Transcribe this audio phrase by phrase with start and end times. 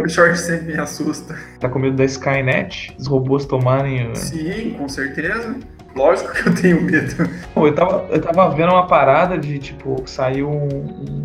[0.00, 1.36] o Jorge sempre me assusta.
[1.58, 2.94] Tá com medo da Skynet?
[2.98, 4.14] Os robôs tomarem.
[4.14, 5.56] Sim, com certeza.
[5.94, 7.28] Lógico que eu tenho medo.
[7.54, 11.22] Pô, eu tava, eu tava vendo uma parada de, tipo, saiu um, um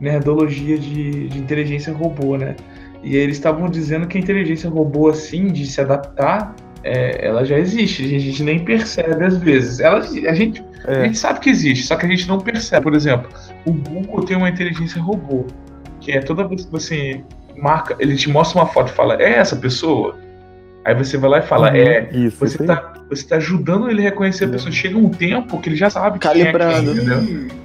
[0.00, 2.56] nerdologia de, de inteligência robô, né?
[3.02, 7.58] E eles estavam dizendo que a inteligência robô, assim, de se adaptar, é, ela já
[7.58, 8.04] existe.
[8.04, 9.80] A gente nem percebe às vezes.
[9.80, 11.02] Ela, a, gente, é.
[11.02, 12.82] a gente sabe que existe, só que a gente não percebe.
[12.82, 13.28] Por exemplo,
[13.64, 15.46] o Google tem uma inteligência robô,
[16.00, 17.22] que é toda vez que você
[17.56, 20.16] marca, ele te mostra uma foto e fala, é essa pessoa?
[20.84, 24.00] Aí você vai lá e fala, uhum, é, isso, você, tá, você tá ajudando ele
[24.00, 24.72] a reconhecer a pessoa.
[24.72, 26.92] Chega um tempo que ele já sabe Calibrando.
[26.92, 27.56] Quem é quem, entendeu?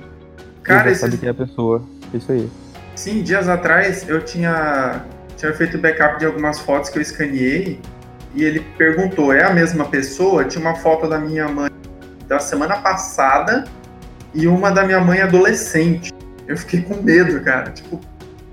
[0.62, 1.82] Cara, ele sabe quem é a pessoa.
[2.14, 2.50] Isso aí.
[2.96, 5.04] Sim, dias atrás eu tinha,
[5.36, 7.80] tinha feito backup de algumas fotos que eu escaneei
[8.36, 10.44] e ele perguntou, é a mesma pessoa?
[10.46, 11.72] Tinha uma foto da minha mãe
[12.28, 13.64] da semana passada
[14.34, 16.14] e uma da minha mãe adolescente.
[16.48, 17.72] Eu fiquei com medo, cara.
[17.72, 18.00] Tipo,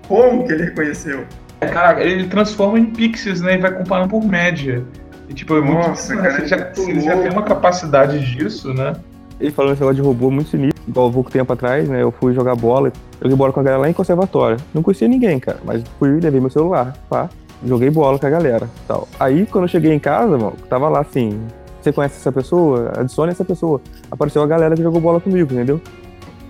[0.09, 1.25] como que ele reconheceu?
[1.61, 3.55] É, cara, ele transforma em pixels, né?
[3.55, 4.85] E vai comparando por média.
[5.29, 8.95] E, tipo, é muito Nossa, cara, você, já, você já tem uma capacidade disso, né?
[9.41, 12.03] Ele falou esse negócio de robô muito sinistro, igual pouco tempo atrás, né?
[12.03, 14.59] Eu fui jogar bola, joguei bola com a galera lá em conservatório.
[14.73, 17.29] Não conhecia ninguém, cara, mas fui, levei meu celular, pá,
[17.65, 19.09] joguei bola com a galera tal.
[19.19, 21.41] Aí, quando eu cheguei em casa, mano, tava lá assim,
[21.81, 22.93] você conhece essa pessoa?
[22.97, 23.81] Adicione essa pessoa.
[24.11, 25.81] Apareceu a galera que jogou bola comigo, entendeu?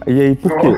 [0.07, 0.69] E aí, por quê?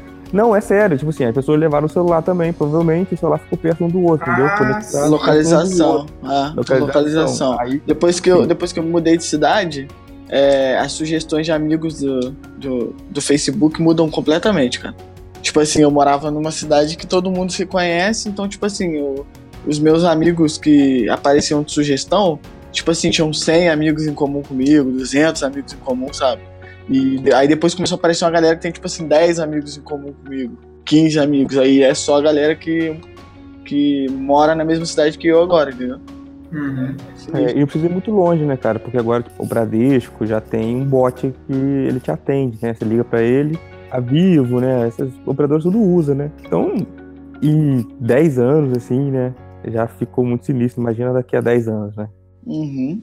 [0.32, 3.58] Não, é sério, tipo assim, as pessoas levaram o celular também, provavelmente o celular ficou
[3.58, 4.48] perto um do outro, entendeu?
[4.48, 6.06] Ah, localização.
[6.22, 6.86] Ah, localização.
[6.86, 7.60] localização.
[7.60, 9.88] Aí, depois, que eu, depois que eu mudei de cidade,
[10.28, 14.94] é, as sugestões de amigos do, do, do, Facebook mudam completamente, cara.
[15.40, 19.26] Tipo assim, eu morava numa cidade que todo mundo se conhece, então, tipo assim, eu,
[19.66, 22.38] os meus amigos que apareciam de sugestão,
[22.70, 26.42] tipo assim, tinham 100 amigos em comum comigo, 200 amigos em comum, sabe?
[26.88, 29.82] E aí depois começou a aparecer uma galera que tem, tipo assim, 10 amigos em
[29.82, 31.58] comum comigo, 15 amigos.
[31.58, 32.98] Aí é só a galera que,
[33.64, 35.98] que mora na mesma cidade que eu agora, entendeu?
[36.50, 36.96] Uhum.
[37.34, 38.78] É, e eu preciso ir muito longe, né, cara?
[38.78, 42.72] Porque agora tipo, o Bradesco já tem um bot que ele te atende, né?
[42.72, 43.58] Você liga para ele,
[43.90, 44.88] a Vivo, né?
[44.88, 46.30] Esses operadores tudo usa, né?
[46.44, 46.74] Então,
[47.42, 49.34] em 10 anos, assim, né?
[49.66, 50.80] Já ficou muito sinistro.
[50.80, 52.08] Imagina daqui a 10 anos, né?
[52.46, 53.02] Uhum.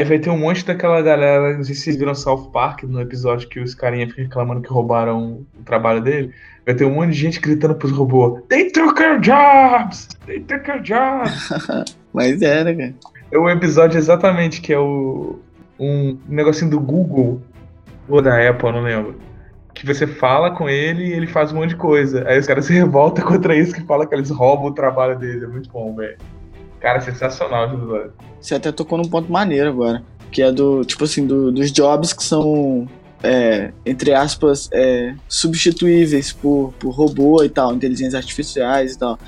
[0.00, 3.02] Aí vai ter um monte daquela galera, não sei se vocês viram South Park no
[3.02, 6.32] episódio que os carinha ficam reclamando que roubaram o trabalho dele.
[6.64, 10.08] Vai ter um monte de gente gritando pros robôs: They took our jobs!
[10.24, 11.50] They took our jobs!
[12.14, 12.94] Mas é, né, cara?
[13.30, 15.38] É o episódio exatamente que é o.
[15.78, 17.42] Um negocinho do Google
[18.08, 19.20] ou da Apple, não lembro.
[19.74, 22.26] Que você fala com ele e ele faz um monte de coisa.
[22.26, 25.44] Aí os caras se revoltam contra isso que fala que eles roubam o trabalho dele.
[25.44, 26.16] É muito bom, velho.
[26.80, 28.12] Cara, sensacional episódio.
[28.40, 30.02] Você até tocou num ponto maneiro agora.
[30.32, 32.88] Que é do, tipo assim, do, dos jobs que são,
[33.22, 39.18] é, entre aspas, é, substituíveis por, por robô e tal, inteligências artificiais e tal.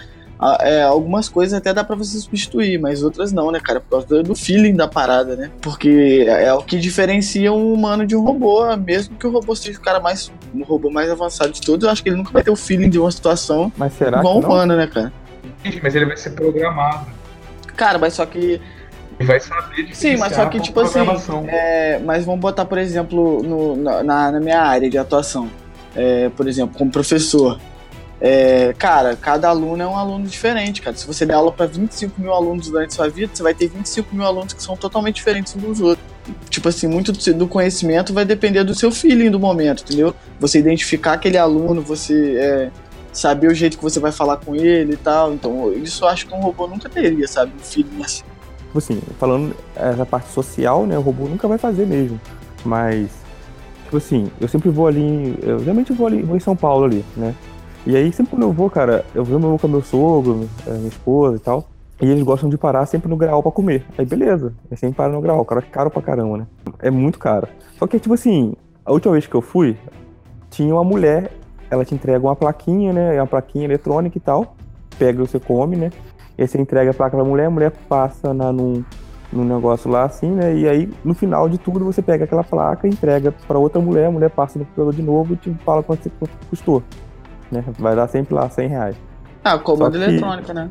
[0.61, 3.81] É, algumas coisas até dá para você substituir, mas outras não, né, cara?
[3.81, 5.51] Por causa do feeling da parada, né?
[5.61, 9.79] Porque é o que diferencia um humano de um robô, mesmo que o robô seja
[9.79, 10.33] o cara mais.
[10.53, 12.91] um robô mais avançado de todos, eu acho que ele nunca vai ter o feeling
[12.91, 15.13] de uma situação mas será igual um humano, né, cara?
[15.81, 17.22] Mas ele vai ser programado.
[17.77, 18.61] Cara, mas só que
[19.25, 21.01] vai saber de Sim, mas só que, tipo assim.
[21.49, 25.49] É, mas vamos botar, por exemplo, no, na, na minha área de atuação.
[25.95, 27.59] É, por exemplo, como professor.
[28.25, 30.97] É, cara, cada aluno é um aluno diferente, cara.
[30.97, 34.15] Se você der aula para 25 mil alunos durante sua vida, você vai ter 25
[34.15, 36.07] mil alunos que são totalmente diferentes uns dos outros.
[36.49, 40.15] Tipo assim, muito do conhecimento vai depender do seu feeling do momento, entendeu?
[40.39, 42.71] Você identificar aquele aluno, você é,
[43.13, 45.33] saber o jeito que você vai falar com ele e tal.
[45.33, 47.53] Então, isso eu acho que um robô nunca teria, sabe?
[47.55, 48.25] Um feeling assim.
[48.67, 50.97] Tipo assim, falando essa parte social, né?
[50.97, 52.19] O robô nunca vai fazer mesmo.
[52.65, 53.11] Mas,
[53.85, 55.39] tipo assim, eu sempre vou ali.
[55.43, 57.35] Eu geralmente vou ali, vou em São Paulo ali, né?
[57.85, 61.37] E aí, sempre quando eu vou, cara, eu vou com meu sogro, eh, minha esposa
[61.37, 61.69] e tal.
[62.01, 63.85] E eles gostam de parar sempre no grau pra comer.
[63.99, 64.55] Aí, beleza.
[64.71, 65.45] É sempre para no grau.
[65.45, 66.47] Cara, é caro pra caramba, né?
[66.81, 67.49] É muito caro.
[67.79, 69.77] Só que, tipo assim, a última vez que eu fui,
[70.49, 71.31] tinha uma mulher,
[71.73, 73.17] ela te entrega uma plaquinha, né?
[73.17, 74.55] É uma plaquinha eletrônica e tal.
[74.99, 75.91] Pega e você come, né?
[76.37, 78.85] E aí você entrega a placa pra mulher, a mulher passa na, num,
[79.33, 80.55] num negócio lá assim, né?
[80.55, 84.11] E aí, no final de tudo, você pega aquela placa, entrega pra outra mulher, a
[84.11, 86.83] mulher passa no computador de novo e te fala quanto, quanto custou
[87.53, 87.65] né?
[87.79, 88.97] Vai dar sempre lá 100 reais.
[89.45, 90.71] Ah, comando eletrônica, né?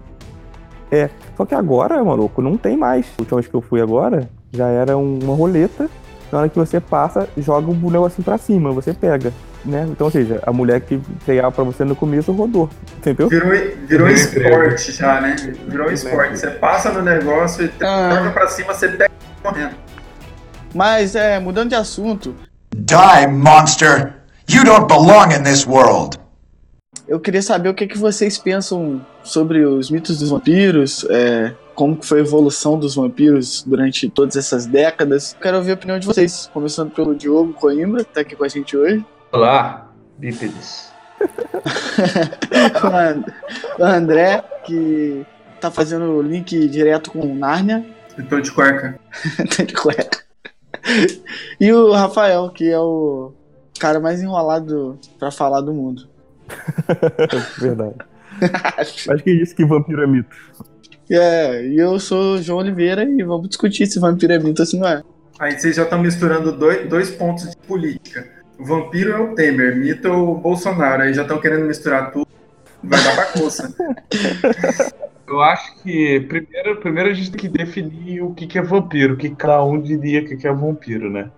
[0.91, 3.07] É, só que agora, maluco, não tem mais.
[3.17, 5.89] A última vez que eu fui agora, já era uma roleta.
[6.31, 9.33] Na hora que você passa, joga o um negocinho pra cima, você pega.
[9.63, 9.87] Né?
[9.89, 13.29] Então, ou seja, a mulher que pegava pra você no começo rodou, entendeu?
[13.29, 13.51] Virou,
[13.85, 15.35] virou esporte já, né?
[15.67, 16.39] Virou esporte.
[16.39, 18.31] Você passa no negócio e ah.
[18.33, 19.11] pra cima, você pega
[19.43, 19.75] correndo.
[20.73, 22.33] Mas, é, mudando de assunto.
[22.75, 24.15] Die, monster!
[24.49, 26.21] You don't belong in this world!
[27.11, 32.01] eu queria saber o que, que vocês pensam sobre os mitos dos vampiros, é, como
[32.01, 35.35] foi a evolução dos vampiros durante todas essas décadas.
[35.41, 38.47] Quero ouvir a opinião de vocês, começando pelo Diogo Coimbra, que tá aqui com a
[38.47, 39.05] gente hoje.
[39.33, 40.91] Olá, bípedes.
[43.79, 45.25] o André, que
[45.61, 47.85] tá fazendo o link direto com Nárnia.
[48.17, 48.99] Eu tô de cueca.
[49.55, 50.19] tô de cueca.
[51.61, 53.31] E o Rafael, que é o
[53.79, 56.09] cara mais enrolado para falar do mundo.
[57.57, 57.95] Verdade.
[58.77, 60.35] Acho que é isso que vampiro é mito.
[61.09, 64.65] É, e eu sou o João Oliveira e vamos discutir se vampiro é mito ou
[64.65, 65.01] se não é.
[65.39, 68.40] Aí vocês já estão misturando dois, dois pontos de política.
[68.63, 71.03] Vampiro é o Temer, mito é o Bolsonaro.
[71.03, 72.27] Aí já estão querendo misturar tudo.
[72.83, 73.73] Vai dar bagunça.
[75.27, 79.13] Eu acho que primeiro, primeiro a gente tem que definir o que, que é vampiro,
[79.13, 81.31] o que cada um diria que é vampiro, né?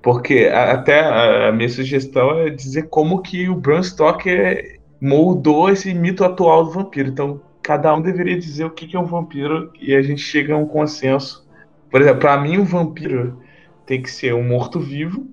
[0.00, 6.24] Porque até a minha sugestão é dizer como que o Bram Stoker moldou esse mito
[6.24, 7.08] atual do vampiro.
[7.08, 10.54] Então, cada um deveria dizer o que, que é um vampiro e a gente chega
[10.54, 11.44] a um consenso.
[11.90, 13.40] Por exemplo, para mim, um vampiro
[13.84, 15.26] tem que ser um morto-vivo.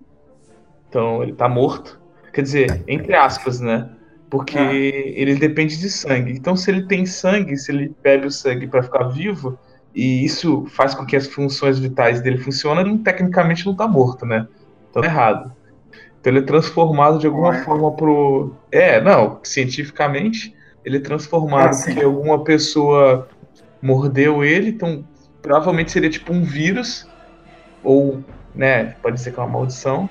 [0.90, 2.00] Então, ele tá morto.
[2.34, 3.90] Quer dizer, entre aspas, né?
[4.30, 4.74] Porque ah.
[4.74, 6.34] ele depende de sangue.
[6.34, 9.58] Então, se ele tem sangue, se ele bebe o sangue para ficar vivo,
[9.94, 14.26] e isso faz com que as funções vitais dele funcionem, ele tecnicamente não está morto,
[14.26, 14.48] né?
[14.90, 15.52] Então é errado.
[16.20, 17.64] Então ele é transformado de alguma Ué.
[17.64, 18.54] forma pro.
[18.72, 20.56] É, não, cientificamente,
[20.86, 23.28] ele é transformado ah, porque alguma pessoa
[23.82, 25.04] mordeu ele, então
[25.42, 27.08] provavelmente seria tipo um vírus,
[27.84, 30.10] ou, né, pode ser que é uma maldição.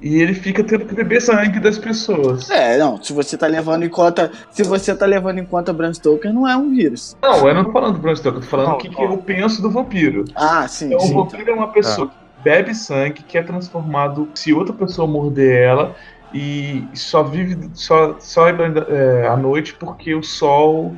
[0.00, 2.48] E ele fica tendo que beber sangue das pessoas.
[2.50, 4.30] É, não, se você tá levando em conta.
[4.50, 7.16] Se você tá levando em conta Bram Stoker, não é um vírus.
[7.20, 9.18] Não, eu não tô falando do Bram Stoker, eu tô falando o que, que, eu
[9.18, 10.24] penso do vampiro.
[10.36, 10.86] Ah, sim.
[10.86, 11.50] Então, sim, o vampiro tá.
[11.50, 12.10] é uma pessoa ah.
[12.10, 15.96] que bebe sangue, que é transformado se outra pessoa morder ela
[16.32, 20.94] e só vive só, só é, à noite porque o sol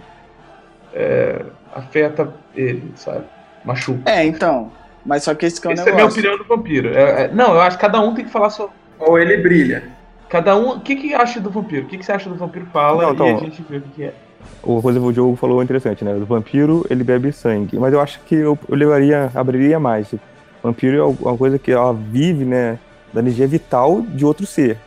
[0.93, 1.43] é,
[1.75, 3.25] afeta ele, sabe?
[3.65, 4.11] Machuca.
[4.11, 4.71] É, então.
[5.05, 6.01] Mas só que esse que é o Essa negócio.
[6.01, 6.95] é a minha opinião do vampiro.
[6.95, 9.83] É, é, não, eu acho que cada um tem que falar sobre ou ele brilha.
[10.29, 10.77] Cada um.
[10.77, 11.87] O que, que acha do vampiro?
[11.87, 12.67] O que, que você acha do vampiro?
[12.67, 14.15] Fala Não, então, e a gente vê o que, que é.
[14.63, 16.15] O o Diogo falou interessante, né?
[16.15, 17.79] O vampiro, ele bebe sangue.
[17.79, 20.13] Mas eu acho que eu, eu levaria, abriria mais.
[20.13, 20.21] O
[20.63, 22.79] vampiro é uma coisa que ela vive, né?
[23.13, 24.79] Da energia vital de outro ser.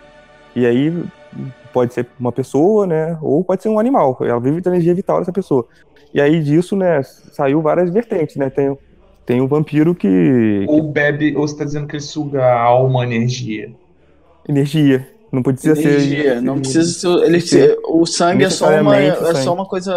[0.55, 1.03] E aí
[1.73, 3.17] pode ser uma pessoa, né?
[3.21, 4.17] Ou pode ser um animal.
[4.21, 5.67] Ela vive da energia vital dessa pessoa.
[6.13, 8.49] E aí disso, né, saiu várias vertentes, né?
[8.49, 8.77] Tem,
[9.25, 10.63] tem um vampiro que.
[10.67, 13.71] Ou bebe, ou você tá dizendo que ele suga a alma energia.
[14.47, 15.07] Energia.
[15.31, 16.41] Não precisa energia, ser.
[16.41, 17.25] Não precisa ser.
[17.25, 19.91] Ele, ser, o sangue é só, uma, é só uma coisa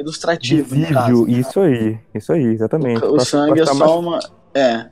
[0.00, 0.74] ilustrativa.
[0.74, 1.98] Visível, isso aí.
[2.12, 3.04] Isso aí, exatamente.
[3.04, 4.18] O, o sangue é só mais, uma.
[4.52, 4.86] É.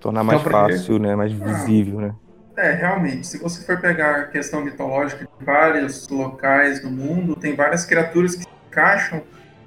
[0.00, 1.14] Tornar mais então, fácil, né?
[1.14, 2.14] Mais visível, né?
[2.56, 3.26] É, realmente.
[3.26, 8.34] Se você for pegar a questão mitológica de vários locais do mundo, tem várias criaturas
[8.34, 9.22] que se encaixam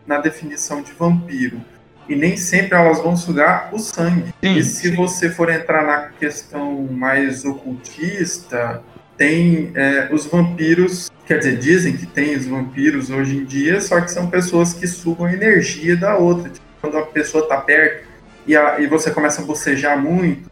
[0.07, 1.61] na definição de vampiro
[2.07, 4.33] e nem sempre elas vão sugar o sangue.
[4.43, 4.95] Sim, e se sim.
[4.95, 8.81] você for entrar na questão mais ocultista,
[9.17, 13.99] tem é, os vampiros, quer dizer, dizem que tem os vampiros hoje em dia, só
[13.99, 16.49] que são pessoas que sugam a energia da outra.
[16.49, 18.07] Tipo, quando a pessoa está perto
[18.45, 20.49] e, a, e você começa a bocejar muito,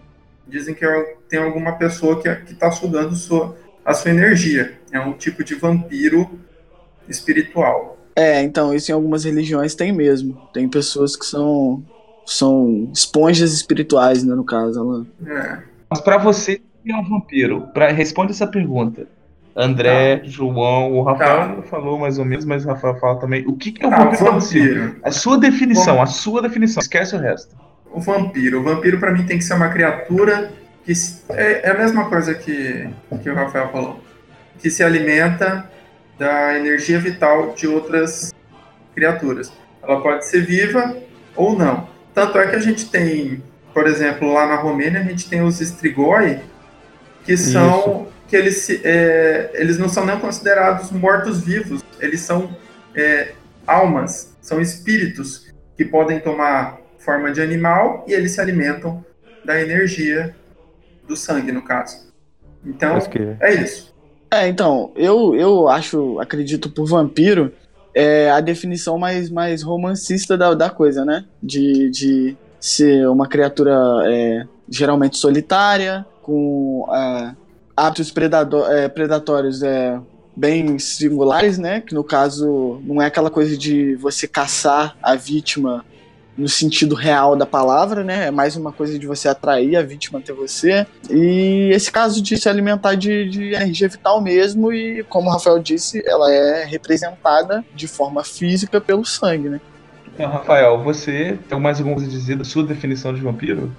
[0.48, 4.80] dizem que é, tem alguma pessoa que está sugando sua, a sua energia.
[4.92, 6.40] É um tipo de vampiro
[7.08, 7.95] espiritual.
[8.16, 10.42] É, então, isso em algumas religiões tem mesmo.
[10.54, 11.84] Tem pessoas que são
[12.26, 14.80] são esponjas espirituais, né, no caso.
[14.80, 15.38] Ela...
[15.38, 15.60] É.
[15.90, 17.68] Mas para você, que é um vampiro?
[17.74, 19.08] Pra, responde essa pergunta.
[19.56, 20.26] André, tá.
[20.26, 21.62] João, o Rafael tá.
[21.64, 23.46] falou mais ou menos, mas o Rafael fala também.
[23.48, 26.82] O que, que é um tá, vampiro, vampiro A sua definição, Bom, a sua definição.
[26.82, 27.56] Esquece o resto.
[27.92, 28.60] O vampiro.
[28.60, 30.52] O vampiro para mim tem que ser uma criatura
[30.84, 30.92] que
[31.30, 32.90] é, é a mesma coisa que,
[33.24, 34.02] que o Rafael falou.
[34.60, 35.70] Que se alimenta
[36.18, 38.34] da energia vital de outras
[38.94, 39.52] criaturas.
[39.84, 40.98] Ela pode ser viva
[41.36, 41.88] ou não.
[42.14, 43.44] Tanto é que a gente tem,
[43.74, 46.40] por exemplo, lá na Romênia, a gente tem os strigoi,
[47.24, 47.80] que são.
[47.80, 48.16] Isso.
[48.28, 52.58] que eles, é, eles não são nem considerados mortos-vivos, eles são
[52.96, 53.34] é,
[53.68, 59.06] almas, são espíritos que podem tomar forma de animal e eles se alimentam
[59.44, 60.36] da energia
[61.08, 62.12] do sangue, no caso.
[62.66, 62.98] Então,
[63.40, 63.95] é isso.
[64.36, 67.54] É, então, eu, eu acho, acredito por vampiro,
[67.94, 71.24] é a definição mais, mais romancista da, da coisa, né?
[71.42, 73.74] De, de ser uma criatura
[74.06, 77.34] é, geralmente solitária, com é,
[77.78, 79.98] hábitos predador, é, predatórios é,
[80.36, 81.80] bem singulares, né?
[81.80, 85.86] Que no caso não é aquela coisa de você caçar a vítima
[86.38, 88.28] no sentido real da palavra, né?
[88.28, 90.86] É mais uma coisa de você atrair a vítima até você.
[91.10, 95.60] E esse caso de se alimentar de, de energia vital mesmo, e como o Rafael
[95.60, 99.62] disse, ela é representada de forma física pelo sangue, né?
[100.14, 103.72] Então, Rafael, você tem mais alguma coisa a dizer da sua definição de vampiro?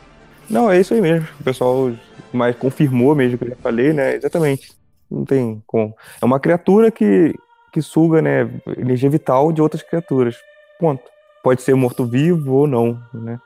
[0.48, 1.26] Não, é isso aí mesmo.
[1.40, 1.92] O pessoal
[2.32, 4.16] mais confirmou mesmo o que eu já falei, né?
[4.16, 4.72] Exatamente.
[5.10, 5.94] Não tem como.
[6.20, 7.34] É uma criatura que,
[7.72, 10.36] que suga, né, energia vital de outras criaturas.
[10.78, 11.15] Ponto
[11.46, 13.38] pode ser morto-vivo ou não, né?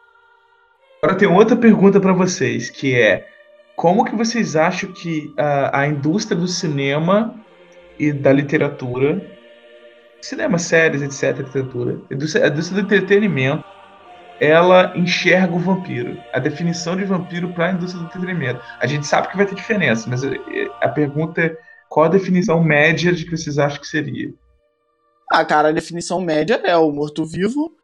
[1.02, 3.26] Agora tem outra pergunta para vocês, que é
[3.76, 7.34] como que vocês acham que a, a indústria do cinema
[7.98, 9.22] e da literatura,
[10.18, 13.62] cinema, séries, etc, literatura, a indústria, a indústria do entretenimento,
[14.40, 18.62] ela enxerga o vampiro, a definição de vampiro para a indústria do entretenimento.
[18.80, 20.22] A gente sabe que vai ter diferença, mas
[20.80, 21.54] a pergunta é
[21.90, 24.32] qual a definição média de que vocês acham que seria?
[25.30, 27.78] Ah, cara, a definição média é o morto-vivo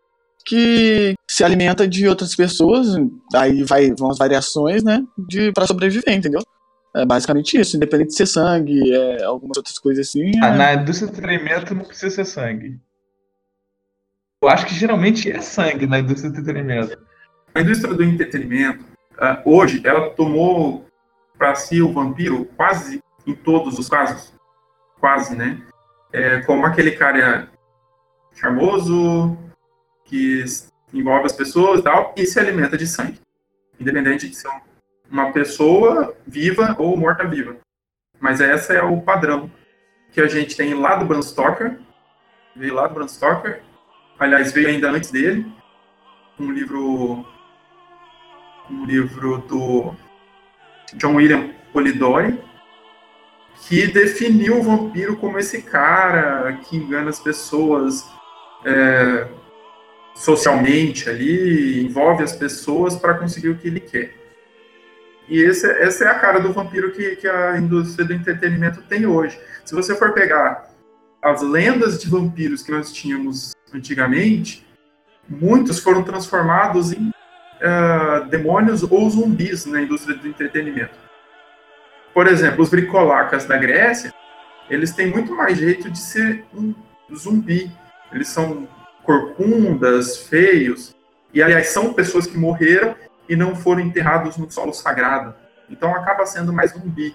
[0.46, 2.86] que se alimenta de outras pessoas,
[3.34, 6.40] aí vai, vão as variações, né, de, pra sobreviver, entendeu?
[6.94, 10.30] É basicamente isso, independente de ser sangue, é, algumas outras coisas assim.
[10.42, 10.56] Ah, é...
[10.56, 12.80] Na indústria do entretenimento não precisa ser sangue.
[14.40, 16.96] Eu acho que geralmente é sangue na indústria do entretenimento.
[17.54, 18.84] A indústria do entretenimento,
[19.14, 20.86] uh, hoje, ela tomou
[21.36, 24.32] para si o vampiro quase em todos os casos.
[25.00, 25.60] Quase, né?
[26.12, 27.48] É, como aquele cara
[28.32, 29.36] charmoso,
[30.06, 30.44] que
[30.92, 33.20] envolve as pessoas e tal, e se alimenta de sangue.
[33.78, 34.48] Independente de ser
[35.10, 37.56] uma pessoa viva ou morta-viva.
[38.18, 39.50] Mas esse é o padrão
[40.12, 41.78] que a gente tem lá do Bram Stoker,
[42.54, 43.62] veio lá do Bram Stoker,
[44.18, 45.46] aliás, veio ainda antes dele,
[46.40, 47.26] um livro
[48.70, 49.94] um livro do
[50.94, 52.40] John William Polidori,
[53.68, 58.08] que definiu o vampiro como esse cara que engana as pessoas,
[58.64, 59.28] é,
[60.16, 64.14] socialmente ali, envolve as pessoas para conseguir o que ele quer.
[65.28, 69.04] E esse, essa é a cara do vampiro que, que a indústria do entretenimento tem
[69.04, 69.38] hoje.
[69.64, 70.70] Se você for pegar
[71.22, 74.66] as lendas de vampiros que nós tínhamos antigamente,
[75.28, 80.94] muitos foram transformados em uh, demônios ou zumbis na indústria do entretenimento.
[82.14, 84.14] Por exemplo, os bricolacas da Grécia,
[84.70, 86.74] eles têm muito mais jeito de ser um
[87.14, 87.70] zumbi.
[88.12, 88.66] Eles são
[89.06, 90.94] corcundas, feios.
[91.32, 92.94] E, aliás, são pessoas que morreram
[93.28, 95.34] e não foram enterrados no solo sagrado.
[95.70, 97.14] Então acaba sendo mais zumbi.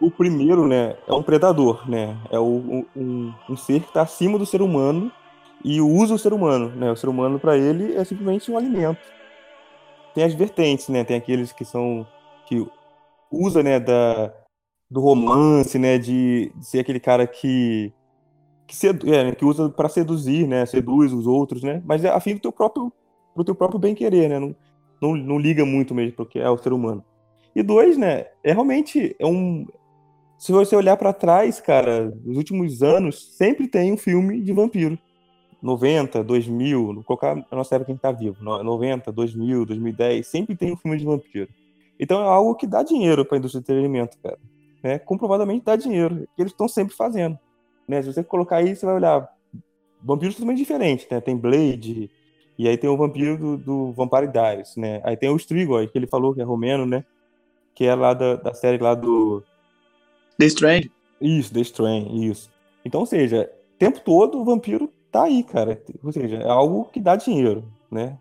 [0.00, 2.16] O primeiro, né, é um predador, né?
[2.30, 5.10] É o, um, um ser que está acima do ser humano
[5.64, 6.90] e usa o ser humano, né?
[6.90, 9.00] O ser humano para ele é simplesmente um alimento.
[10.14, 11.04] Tem as vertentes, né?
[11.04, 12.06] Tem aqueles que são
[12.46, 12.66] que
[13.30, 14.32] usa, né, da
[14.90, 17.92] do romance, né, de, de ser aquele cara que
[18.68, 20.66] que, sedu é, que usa para seduzir, né?
[20.66, 21.82] Seduz os outros, né?
[21.86, 22.92] Mas é a fim do teu próprio,
[23.34, 24.38] pro teu próprio bem querer, né?
[24.38, 24.54] Não,
[25.00, 27.02] não, não liga muito mesmo porque é o ser humano.
[27.56, 28.26] E dois, né?
[28.44, 29.66] É realmente é um.
[30.36, 34.98] Se você olhar para trás, cara, nos últimos anos sempre tem um filme de vampiro.
[35.60, 40.54] 90, 2000, colocar a nossa época que a gente tá vivo, 90, 2000, 2010, sempre
[40.54, 41.48] tem um filme de vampiro.
[41.98, 44.38] Então é algo que dá dinheiro para a indústria do entretenimento, cara.
[44.84, 45.00] Né?
[45.00, 47.36] Comprovadamente dá dinheiro, que eles estão sempre fazendo.
[47.88, 48.02] Né?
[48.02, 49.28] Se você colocar aí, você vai olhar
[50.02, 51.20] vampiros totalmente diferentes, né?
[51.20, 52.10] Tem Blade,
[52.58, 55.00] e aí tem o vampiro do, do Vampire Diaries, né?
[55.04, 57.04] Aí tem o Strigoi, que ele falou que é romeno, né?
[57.74, 59.42] Que é lá da, da série lá do...
[60.38, 60.90] The Strange?
[61.20, 62.50] Isso, The Strange, isso.
[62.84, 65.80] Então, ou seja, o tempo todo o vampiro tá aí, cara.
[66.02, 68.18] Ou seja, é algo que dá dinheiro, né?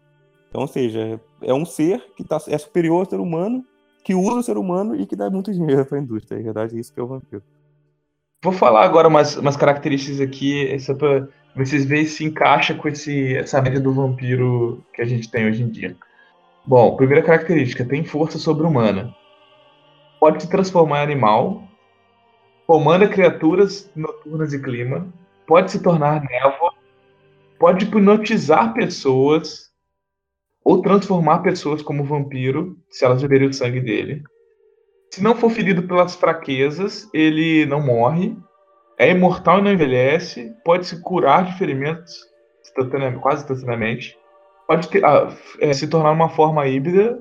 [0.50, 3.66] Então, ou seja, é um ser que tá, é superior ao ser humano,
[4.04, 6.40] que usa o ser humano e que dá muito dinheiro para a indústria.
[6.40, 7.44] É verdade, isso que é o vampiro.
[8.44, 13.36] Vou falar agora umas, umas características aqui, só pra vocês verem se encaixa com esse,
[13.36, 15.98] essa média do vampiro que a gente tem hoje em dia.
[16.64, 19.16] Bom, primeira característica, tem força sobre-humana.
[20.20, 21.64] Pode se transformar em animal,
[22.68, 25.12] comanda criaturas noturnas e clima,
[25.48, 26.74] pode se tornar névoa,
[27.58, 29.72] pode hipnotizar pessoas
[30.64, 34.24] ou transformar pessoas como vampiro, se elas beberem o sangue dele.
[35.12, 38.36] Se não for ferido pelas fraquezas, ele não morre.
[38.98, 40.54] É imortal e não envelhece.
[40.64, 42.28] Pode se curar de ferimentos
[43.22, 44.18] quase instantaneamente.
[44.68, 47.20] Pode ter, ah, é, se tornar uma forma híbrida,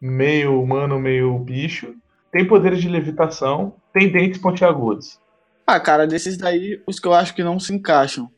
[0.00, 1.94] meio humano, meio bicho.
[2.30, 3.74] Tem poderes de levitação.
[3.92, 5.20] Tem dentes pontiagudos.
[5.66, 8.30] Ah, cara, desses daí, os que eu acho que não se encaixam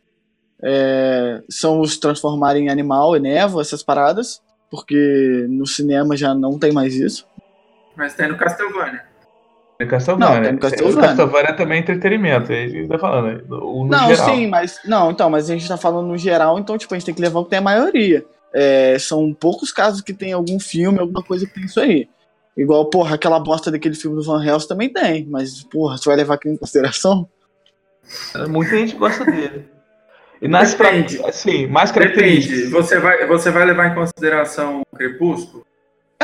[0.63, 4.43] é, são os transformar em animal e névoa, essas paradas.
[4.71, 7.27] Porque no cinema já não tem mais isso.
[7.97, 9.05] Mas tem no Castlevania.
[9.81, 10.35] No Castlevania.
[10.35, 10.99] Não, tem no Castlevania.
[10.99, 13.45] O Castlevania é também entretenimento, é isso que tá falando.
[13.51, 14.29] O, não, geral.
[14.29, 14.81] sim, mas.
[14.85, 17.21] Não, então, mas a gente tá falando no geral, então, tipo, a gente tem que
[17.21, 18.25] levar o que tem a maioria.
[18.55, 22.09] é, são poucos casos que tem algum filme, alguma coisa que tem isso aí.
[22.57, 26.17] Igual, porra, aquela bosta daquele filme do Van Helsing também tem, mas, porra, você vai
[26.17, 27.29] levar aquilo em consideração?
[28.49, 29.69] Muita gente gosta dele.
[30.41, 31.21] E nas Depende.
[31.25, 32.59] Assim, mais características.
[32.59, 32.73] Depende.
[32.73, 35.67] Você vai, você vai levar em consideração o Crepúsculo?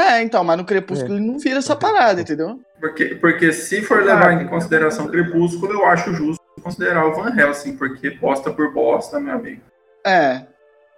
[0.00, 1.16] É, então, mas no Crepúsculo é.
[1.16, 2.59] ele não vira essa parada, entendeu?
[2.80, 7.35] Porque, porque se for levar em consideração o Crepúsculo, eu acho justo considerar o Van
[7.38, 9.62] Helsing, porque bosta por bosta, meu amigo.
[10.07, 10.47] É.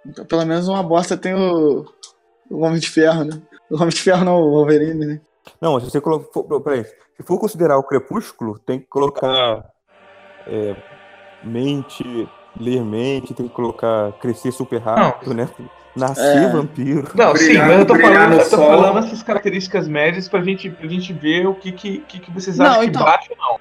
[0.05, 1.85] Então, pelo menos uma bosta tem o,
[2.49, 3.41] o Homem de Ferro, né?
[3.69, 5.21] O Homem de Ferro não, o Wolverine, né?
[5.59, 6.29] Não, se você colocar.
[6.63, 9.69] Peraí, se for considerar o Crepúsculo, tem que colocar.
[10.45, 10.75] É,
[11.43, 12.29] mente,
[12.59, 15.45] ler mente, tem que colocar crescer super rápido, não.
[15.45, 15.49] né?
[15.95, 16.49] Nascer é.
[16.49, 17.11] vampiro.
[17.13, 20.87] Não, sim, mas eu tô falando, eu tô falando essas características médias pra gente, pra
[20.87, 23.59] gente ver o que, que, que vocês acham não, então, que bate ou não.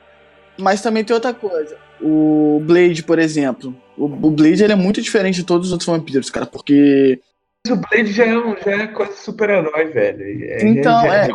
[0.58, 1.76] Mas também tem outra coisa.
[2.00, 3.74] O Blade, por exemplo.
[3.96, 7.20] O, o Blade ele é muito diferente de todos os outros vampiros, cara, porque.
[7.68, 10.44] O Blade já é, já é coisa de super-herói, velho.
[10.44, 11.28] É, então, é.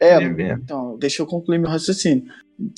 [0.00, 2.24] É, é então, deixa eu concluir meu raciocínio.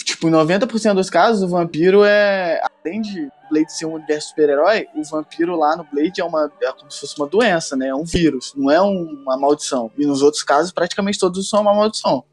[0.04, 2.60] Tipo, em 90% dos casos, o vampiro é.
[2.84, 6.72] Além de Blade ser um universo super-herói, o vampiro lá no Blade é, uma, é
[6.72, 7.88] como se fosse uma doença, né?
[7.88, 9.90] É um vírus, não é um, uma maldição.
[9.96, 12.24] E nos outros casos, praticamente todos são uma maldição.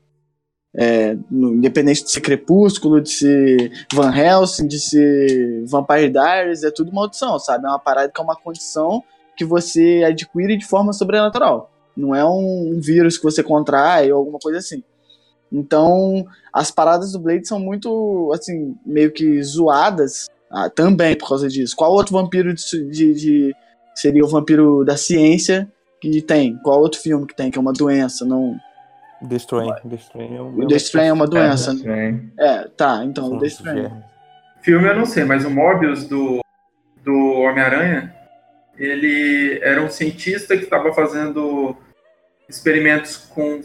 [0.74, 6.72] É, no, independente de ser Crepúsculo, de ser Van Helsing, de ser Vampire Diaries, é
[6.72, 7.66] tudo maldição, sabe?
[7.66, 9.04] É uma parada que é uma condição
[9.36, 11.72] que você adquire de forma sobrenatural.
[11.96, 14.84] Não é um, um vírus que você contrai ou alguma coisa assim.
[15.52, 21.48] Então, as paradas do Blade são muito, assim, meio que zoadas ah, também por causa
[21.48, 21.76] disso.
[21.76, 23.56] Qual outro vampiro de, de, de,
[23.96, 26.58] seria o vampiro da ciência que tem?
[26.58, 28.26] Qual outro filme que tem que é uma doença?
[28.26, 28.58] Não.
[29.28, 29.72] The Strain.
[29.88, 30.68] The Strain é, um...
[30.68, 31.76] The Strain é uma doença.
[31.86, 33.04] É, é tá.
[33.06, 33.92] Então, The Strain.
[34.62, 36.42] Filme eu não sei, mas o Mobius do,
[37.04, 38.14] do Homem-Aranha,
[38.78, 41.76] ele era um cientista que estava fazendo
[42.50, 43.62] experimentos com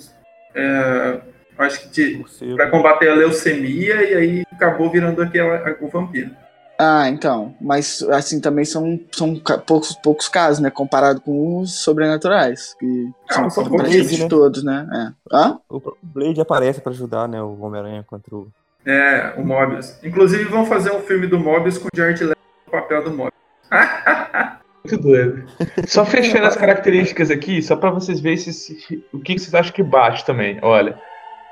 [0.54, 1.20] é,
[1.58, 2.24] acho que
[2.54, 6.30] para combater a leucemia e aí acabou virando aquela, o vampiro.
[6.78, 7.54] Ah, então.
[7.60, 9.34] Mas, assim, também são, são
[9.66, 10.70] poucos, poucos casos, né?
[10.70, 12.74] Comparado com os sobrenaturais.
[12.78, 14.28] Que ah, são Blade, né?
[14.28, 14.86] todos, né?
[14.92, 15.36] É.
[15.36, 15.58] Hã?
[15.68, 17.40] O Blade aparece para ajudar, né?
[17.42, 18.48] O Homem-Aranha contra o...
[18.84, 19.96] É, o Mobius.
[20.04, 23.32] Inclusive, vão fazer um filme do Mobius com o Jared Leto no papel do Mobius.
[24.84, 25.44] Muito doido.
[25.88, 29.72] Só fechando as características aqui, só para vocês verem se, se, o que vocês acham
[29.72, 30.60] que bate também.
[30.62, 30.96] Olha,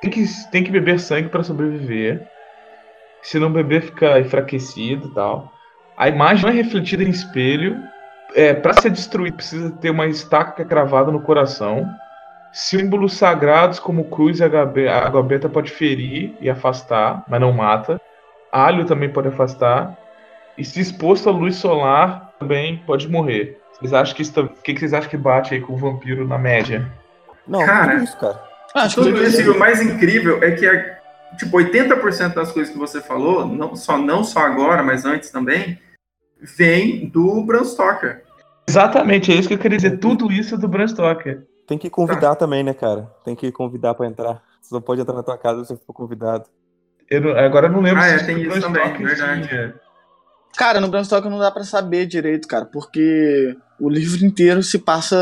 [0.01, 2.29] tem que, tem que beber sangue para sobreviver.
[3.25, 5.51] Se não beber, fica enfraquecido e tal.
[5.97, 7.83] A imagem não é refletida em espelho.
[8.35, 11.89] É, para ser destruído, precisa ter uma estaca cravada no coração.
[12.53, 18.01] Símbolos sagrados como cruz e água beta pode ferir e afastar, mas não mata.
[18.53, 19.97] Alho também pode afastar.
[20.57, 23.59] E se exposto à luz solar, também pode morrer.
[23.73, 26.39] Vocês acham que isso, o que vocês acham que bate aí com o vampiro na
[26.39, 26.93] média?
[27.49, 28.41] Não, cara, isso, cara.
[28.75, 29.41] Acho tudo isso.
[29.41, 30.99] E o mais incrível é que a,
[31.37, 35.79] tipo, 80% das coisas que você falou, não só, não só agora, mas antes também,
[36.41, 38.23] vem do Bram Stoker.
[38.69, 39.99] Exatamente, é isso que eu queria dizer.
[39.99, 41.47] Tudo isso é do Bram Stoker.
[41.67, 42.37] Tem que convidar tá.
[42.37, 43.11] também, né, cara?
[43.25, 44.43] Tem que convidar para entrar.
[44.61, 46.45] Você não pode entrar na tua casa se for convidado.
[47.11, 49.49] Eu não, agora eu não lembro ah, se é, tem isso também, verdade.
[49.49, 49.75] Tinha.
[50.57, 54.79] Cara, no Bram Stoker não dá para saber direito, cara, porque o livro inteiro se
[54.79, 55.17] passa.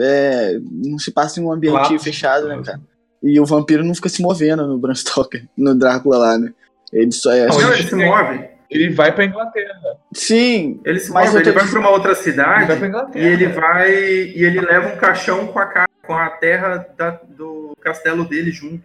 [0.00, 1.98] É, não se passa em um ambiente claro.
[1.98, 2.80] fechado, né, cara?
[3.22, 6.52] E o vampiro não fica se movendo no Bram Stoker, no Drácula lá, né?
[6.92, 7.46] Ele só é.
[7.46, 8.52] Não, assim, ele se move.
[8.68, 9.96] Ele vai pra Inglaterra.
[10.12, 10.80] Sim.
[10.84, 12.72] Ele se move, ele vai pra uma outra cidade
[13.14, 13.92] e ele vai.
[13.92, 18.82] E ele leva um caixão com a, com a terra da, do castelo dele junto.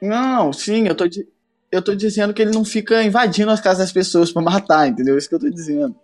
[0.00, 1.04] Não, sim, eu tô,
[1.70, 5.16] eu tô dizendo que ele não fica invadindo as casas das pessoas pra matar, entendeu?
[5.16, 5.94] Isso que eu tô dizendo.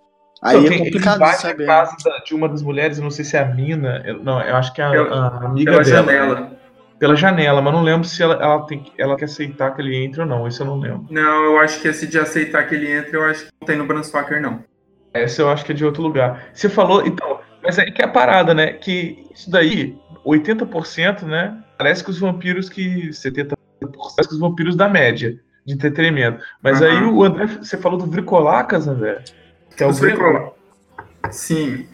[0.42, 1.64] Aí é complicado ele saber.
[1.64, 4.40] a casa de uma das mulheres, eu não sei se é a Mina, eu, não,
[4.42, 6.61] eu acho que é a, a amiga pela dela.
[7.02, 10.20] Pela janela, mas não lembro se ela, ela, tem, ela quer aceitar que ele entre
[10.20, 11.04] ou não, isso eu não lembro.
[11.10, 13.76] Não, eu acho que esse de aceitar que ele entre, eu acho que não tem
[13.76, 14.62] no Bram Stoker, não.
[15.12, 16.50] Essa eu acho que é de outro lugar.
[16.54, 18.74] Você falou, então, mas aí que é a parada, né?
[18.74, 21.58] Que isso daí, 80%, né?
[21.76, 23.08] Parece que os vampiros que.
[23.08, 26.40] 70% parece que os vampiros da média de entretenimento.
[26.62, 26.86] Mas uhum.
[26.86, 29.24] aí o André, você falou do Vricolacas, André?
[29.76, 30.52] Que é o Vricolacas.
[31.32, 31.84] Sim.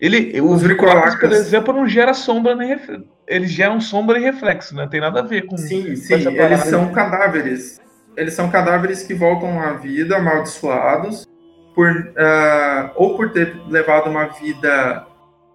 [0.00, 3.11] Ele, o Vricolacas, por exemplo, não gera sombra nem reflexo.
[3.32, 4.86] Eles geram sombra e reflexo, né?
[4.86, 5.56] Tem nada a ver com.
[5.56, 6.14] Sim, sim.
[6.14, 7.80] Eles são cadáveres.
[8.16, 11.26] Eles são cadáveres que voltam à vida, amaldiçoados,
[11.74, 15.06] por, uh, ou por ter levado uma vida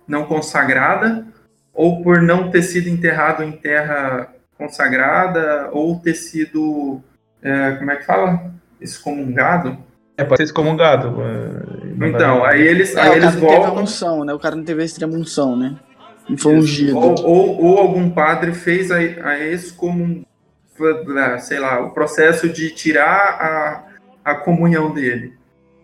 [0.08, 1.28] não consagrada,
[1.72, 7.04] ou por não ter sido enterrado em terra consagrada, ou ter sido
[7.42, 8.52] é, como é que fala?
[8.82, 9.78] Excomungado?
[10.18, 11.16] É, pode ser excomungado.
[11.22, 13.62] É, então, aí eles, é, aí eles voltam.
[13.62, 14.34] Teve a unção, né?
[14.34, 15.76] O cara não teve a extrema unção, né?
[16.30, 16.98] E foi ungido.
[16.98, 20.26] Ou, ou, ou, algum padre fez a, a esse como,
[21.40, 23.88] sei lá, o processo de tirar
[24.24, 25.34] a, a comunhão dele.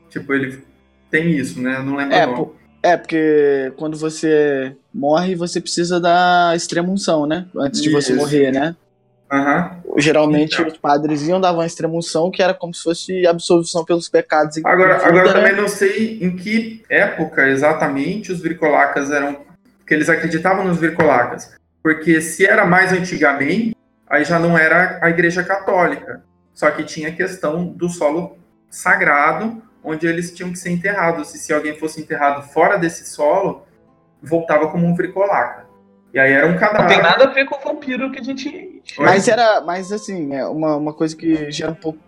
[0.10, 0.62] Tipo, ele
[1.10, 1.78] tem isso, né?
[1.78, 7.26] Eu não lembro é, por, é, porque quando você morre, você precisa da extrema unção,
[7.26, 7.48] né?
[7.56, 8.76] Antes de você morrer, né?
[9.32, 9.98] Uhum.
[9.98, 10.68] Geralmente então.
[10.68, 14.58] os padres iam dar uma extrema unção que era como se fosse absolvição pelos pecados.
[14.64, 15.34] Agora, agora né?
[15.34, 19.38] também não sei em que época exatamente os bricolacas eram.
[19.86, 21.56] Que eles acreditavam nos bricolacas.
[21.82, 23.76] Porque se era mais antigamente,
[24.08, 26.24] aí já não era a igreja católica.
[26.54, 28.38] Só que tinha a questão do solo
[28.70, 31.34] sagrado, onde eles tinham que ser enterrados.
[31.36, 33.66] E se alguém fosse enterrado fora desse solo,
[34.22, 35.66] voltava como um bricolaca.
[36.14, 36.82] E aí era um cadáver.
[36.82, 38.82] Não tem nada a ver com o vampiro que a gente.
[38.98, 39.62] Mas era.
[39.62, 42.00] Mas assim, é uma, uma coisa que gera um pouco.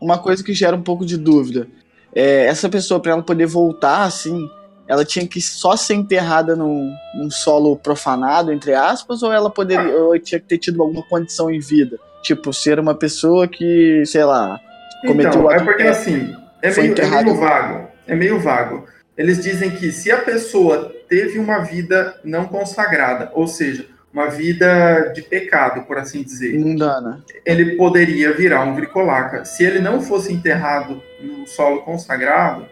[0.00, 1.68] Uma coisa que gera um pouco de dúvida.
[2.14, 4.48] É, essa pessoa, para ela poder voltar, assim,
[4.86, 9.96] ela tinha que só ser enterrada num, num solo profanado, entre aspas, ou ela poderia.
[9.96, 11.98] Ou tinha que ter tido alguma condição em vida?
[12.22, 14.60] Tipo, ser uma pessoa que, sei lá,
[15.06, 17.88] cometeu então, É porque assim, é meio, é meio vago.
[18.06, 18.86] É meio vago.
[19.16, 25.12] Eles dizem que se a pessoa teve uma vida não consagrada, ou seja, uma vida
[25.14, 26.58] de pecado, por assim dizer.
[26.58, 27.24] Mundana.
[27.44, 29.44] Ele poderia virar um bricolaca.
[29.44, 32.66] Se ele não fosse enterrado no solo consagrado,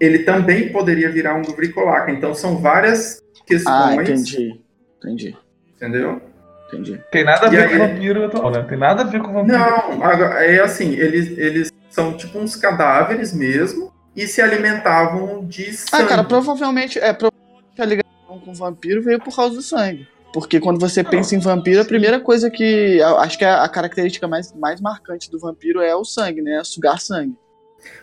[0.00, 2.10] ele também poderia virar um bricolaca.
[2.10, 3.76] Então são várias questões.
[3.76, 4.60] Ah, entendi.
[4.98, 5.36] Entendi.
[5.76, 6.20] Entendeu?
[6.68, 7.00] Entendi.
[7.10, 8.62] Tem nada a ver aí, com vampiro, tô, né?
[8.62, 9.58] Tem nada a ver com vampiro.
[9.58, 10.04] Não,
[10.38, 16.04] é assim, eles, eles são tipo uns cadáveres mesmo e se alimentavam de sangue.
[16.04, 20.06] Ah, cara, provavelmente, é, provavelmente a ligação com o vampiro veio por causa do sangue.
[20.32, 23.02] Porque quando você Não, pensa em vampiro, a primeira coisa que.
[23.02, 26.62] Acho que a, a característica mais, mais marcante do vampiro é o sangue, né?
[26.62, 27.36] Sugar sangue.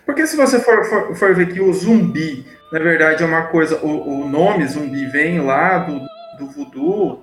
[0.08, 3.78] Porque se você for, for, for ver que o zumbi, na verdade, é uma coisa.
[3.84, 6.00] O, o nome zumbi vem lá do,
[6.40, 7.16] do voodoo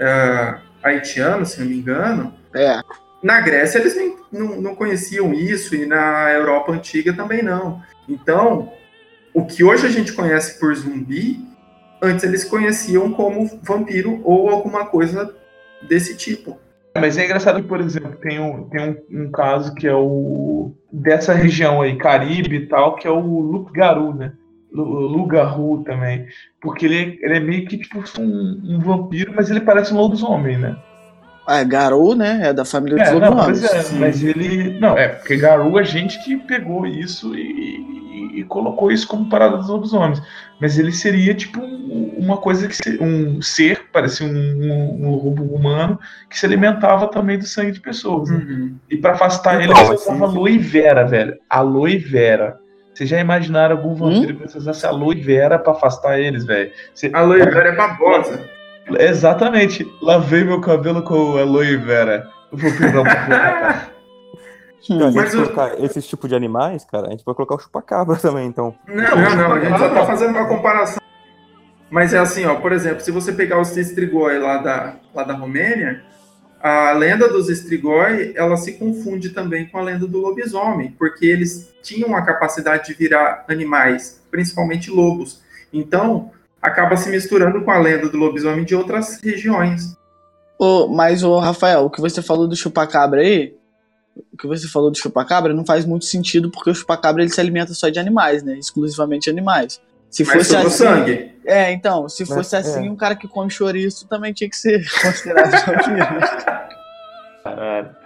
[0.00, 2.34] uh, haitiano, se não me engano.
[2.54, 2.80] É.
[3.22, 7.82] Na Grécia eles nem, não, não conheciam isso e na Europa antiga também não.
[8.08, 8.72] Então,
[9.34, 11.46] o que hoje a gente conhece por zumbi,
[12.00, 15.36] antes eles conheciam como vampiro ou alguma coisa
[15.86, 16.58] desse tipo.
[16.94, 20.72] Mas é engraçado que, por exemplo, tem um, tem um, um caso que é o
[20.92, 24.32] dessa região aí, Caribe e tal, que é o Lugaru, né?
[24.72, 26.26] Lugaru também.
[26.60, 30.58] Porque ele, ele é meio que tipo um, um vampiro, mas ele parece um lobisomem,
[30.58, 30.76] né?
[31.50, 32.42] Ah, é Garou, né?
[32.44, 34.78] É da família é, dos não, mas, é, mas ele.
[34.78, 39.28] Não, é, porque Garou é gente que pegou isso e, e, e, colocou isso como
[39.28, 40.22] parada dos lobisomens.
[40.60, 43.02] Mas ele seria tipo um, uma coisa que.
[43.02, 47.80] Um ser, parecia um, um, um robô humano, que se alimentava também do sangue de
[47.80, 48.30] pessoas.
[48.30, 48.36] Né?
[48.36, 48.76] Uhum.
[48.88, 51.36] E para afastar então, ele, ele usava aloe vera, velho.
[51.50, 52.60] Aloe vera.
[52.94, 54.46] Vocês já imaginaram algum vampiro hum?
[54.46, 56.70] que usasse aloe vera pra afastar eles, velho?
[56.94, 57.10] Você...
[57.12, 58.59] Aloe vera é babosa.
[58.98, 59.90] Exatamente.
[60.02, 62.28] Lavei meu cabelo com aloe vera.
[62.50, 63.90] Eu vou pegar uma
[64.88, 65.84] Então, Mas colocar eu...
[65.84, 68.74] esse tipo de animais, cara, a gente pode colocar o chupacabra também, então.
[68.88, 69.52] Não, não, não.
[69.52, 71.00] A gente só tá fazendo uma comparação.
[71.90, 75.34] Mas é assim, ó, por exemplo, se você pegar os estrigói lá da, lá da
[75.34, 76.04] Romênia,
[76.62, 81.74] a lenda dos estrigói, ela se confunde também com a lenda do lobisomem, porque eles
[81.82, 85.42] tinham a capacidade de virar animais, principalmente lobos.
[85.72, 89.96] Então, acaba se misturando com a lenda do lobisomem de outras regiões.
[90.58, 93.54] Oh, mas, o Rafael, o que você falou do chupacabra aí,
[94.32, 97.40] o que você falou do chupacabra não faz muito sentido porque o chupacabra ele se
[97.40, 98.58] alimenta só de animais, né?
[98.58, 99.80] Exclusivamente animais.
[100.10, 101.32] Se mas fosse assim, sangue.
[101.46, 102.90] É, então, se fosse mas, assim, é.
[102.90, 105.50] um cara que come chouriço também tinha que ser considerado
[107.42, 107.96] Caralho.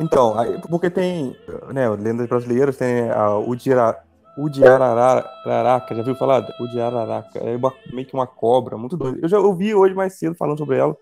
[0.00, 0.36] Então,
[0.70, 1.36] porque tem,
[1.72, 3.98] né, lendas brasileiras, tem a, o, Dira,
[4.38, 6.48] o Diararaca, já viu falar?
[6.60, 7.40] O Diararaca.
[7.40, 9.18] É uma, meio que uma cobra, muito doido.
[9.20, 10.96] Eu já ouvi hoje mais cedo falando sobre ela.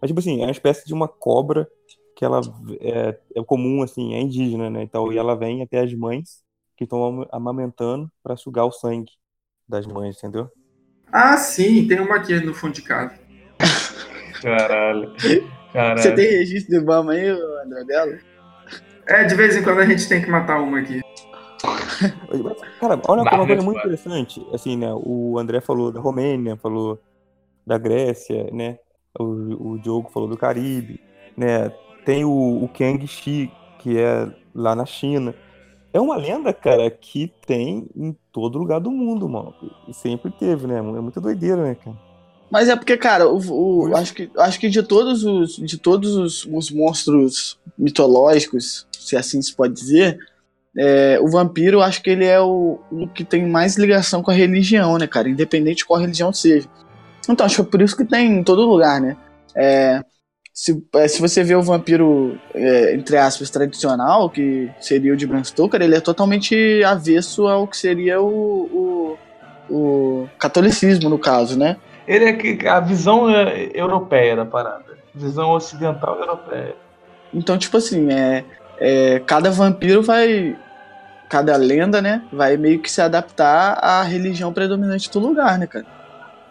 [0.00, 1.66] Mas, tipo assim, é uma espécie de uma cobra
[2.14, 2.42] que ela
[2.80, 4.82] é, é comum, assim, é indígena, né?
[4.82, 6.42] Então, e ela vem até as mães
[6.76, 9.12] que estão amamentando para sugar o sangue
[9.66, 10.50] das mães, entendeu?
[11.10, 13.18] Ah, sim, tem uma aqui no fundo de casa.
[14.42, 15.14] Caralho.
[15.72, 16.02] Caralho.
[16.02, 18.18] Você tem registro de mama aí, André dela?
[19.06, 21.00] É, de vez em quando a gente tem que matar uma aqui.
[22.80, 24.44] Cara, olha uma coisa muito interessante.
[24.52, 24.88] Assim, né?
[24.94, 27.00] O André falou da Romênia, falou
[27.66, 28.78] da Grécia, né?
[29.18, 31.00] O, o Diogo falou do Caribe,
[31.36, 31.70] né?
[32.04, 35.34] Tem o, o Kang Shi, que é lá na China.
[35.92, 39.54] É uma lenda, cara, que tem em todo lugar do mundo, mano.
[39.88, 40.78] E sempre teve, né?
[40.78, 41.96] É muita doideira, né, cara?
[42.50, 46.16] Mas é porque, cara, o, o acho, que, acho que de todos os de todos
[46.16, 50.18] os, os monstros mitológicos, se assim se pode dizer,
[50.76, 54.34] é, o vampiro, acho que ele é o, o, que tem mais ligação com a
[54.34, 55.28] religião, né, cara?
[55.28, 56.68] Independente de qual religião seja.
[57.28, 59.16] Então, acho que é por isso que tem em todo lugar, né?
[59.54, 60.02] É,
[60.52, 65.26] se, é, se você vê o vampiro, é, entre aspas, tradicional, que seria o de
[65.26, 69.16] Bram Stoker, ele é totalmente avesso ao que seria o,
[69.70, 71.76] o, o catolicismo, no caso, né?
[72.06, 74.98] Ele é a visão é, europeia da parada.
[75.14, 76.74] Visão ocidental europeia.
[77.32, 78.44] Então, tipo assim, é,
[78.80, 80.56] é, cada vampiro vai.
[81.28, 82.22] Cada lenda, né?
[82.32, 85.84] Vai meio que se adaptar à religião predominante do lugar, né, cara?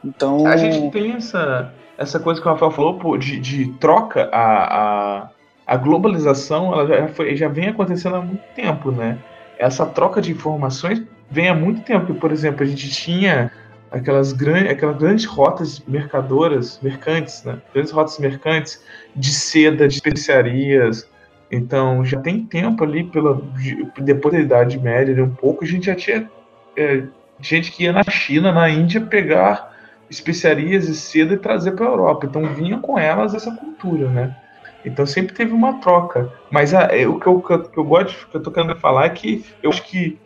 [0.05, 0.45] Então.
[0.45, 5.29] A gente tem essa, essa coisa que o Rafael falou, de, de troca, a, a,
[5.65, 9.17] a globalização, ela já, foi, já vem acontecendo há muito tempo, né?
[9.57, 12.13] Essa troca de informações vem há muito tempo.
[12.13, 13.51] Por exemplo, a gente tinha
[13.91, 17.57] aquelas, gran, aquelas grandes rotas mercadoras, mercantes, né?
[17.73, 18.79] Grandes rotas mercantes
[19.15, 21.07] de seda, de especiarias.
[21.51, 23.41] Então, já tem tempo ali, pela,
[23.99, 26.29] depois da Idade Média, um pouco, a gente já tinha
[26.75, 27.03] é,
[27.39, 29.75] gente que ia na China, na Índia, pegar
[30.10, 32.25] especiarias e seda e trazer para a Europa.
[32.25, 34.36] Então vinha com elas essa cultura, né?
[34.86, 36.31] Então sempre teve uma troca.
[36.49, 39.10] Mas a, é, o que eu, que eu gosto, que eu tô querendo falar é
[39.10, 40.17] que eu acho que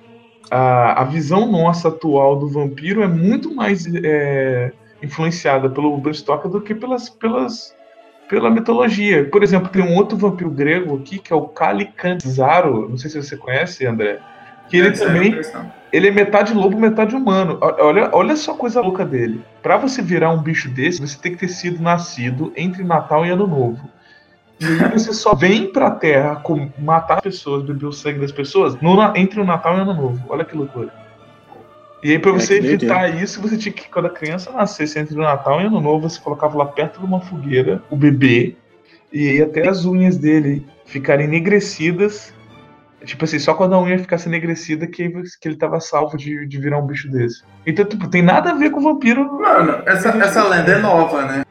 [0.50, 6.52] a, a visão nossa atual do vampiro é muito mais é, influenciada pelo Bram Stoker
[6.52, 7.76] do que pelas, pelas,
[8.32, 9.26] pela mitologia.
[9.26, 12.88] Por exemplo, tem um outro vampiro grego aqui que é o Calicanzaro.
[12.88, 14.20] Não sei se você conhece, André.
[14.70, 15.38] Que ele também
[15.92, 17.58] ele é metade lobo, metade humano.
[17.60, 19.44] Olha, olha só a coisa louca dele.
[19.62, 23.30] Para você virar um bicho desse, você tem que ter sido nascido entre Natal e
[23.30, 23.90] Ano Novo.
[24.62, 26.42] E aí você só vem pra Terra
[26.78, 30.24] matar pessoas, beber o sangue das pessoas no, entre o Natal e o Ano Novo.
[30.30, 31.01] Olha que loucura.
[32.04, 34.98] E aí, pra é você é evitar isso, você tinha que, quando a criança nascesse
[34.98, 37.96] entre o Natal e o Ano Novo, você colocava lá perto de uma fogueira o
[37.96, 38.56] bebê,
[39.14, 42.34] e aí até as unhas dele ficarem enegrecidas
[43.06, 46.60] Tipo assim, só quando a unha ficasse enegrecida que, que ele tava salvo de, de
[46.60, 47.44] virar um bicho desse.
[47.66, 49.40] Então, tipo, tem nada a ver com o vampiro.
[49.40, 51.44] Mano, essa, essa lenda é nova, né?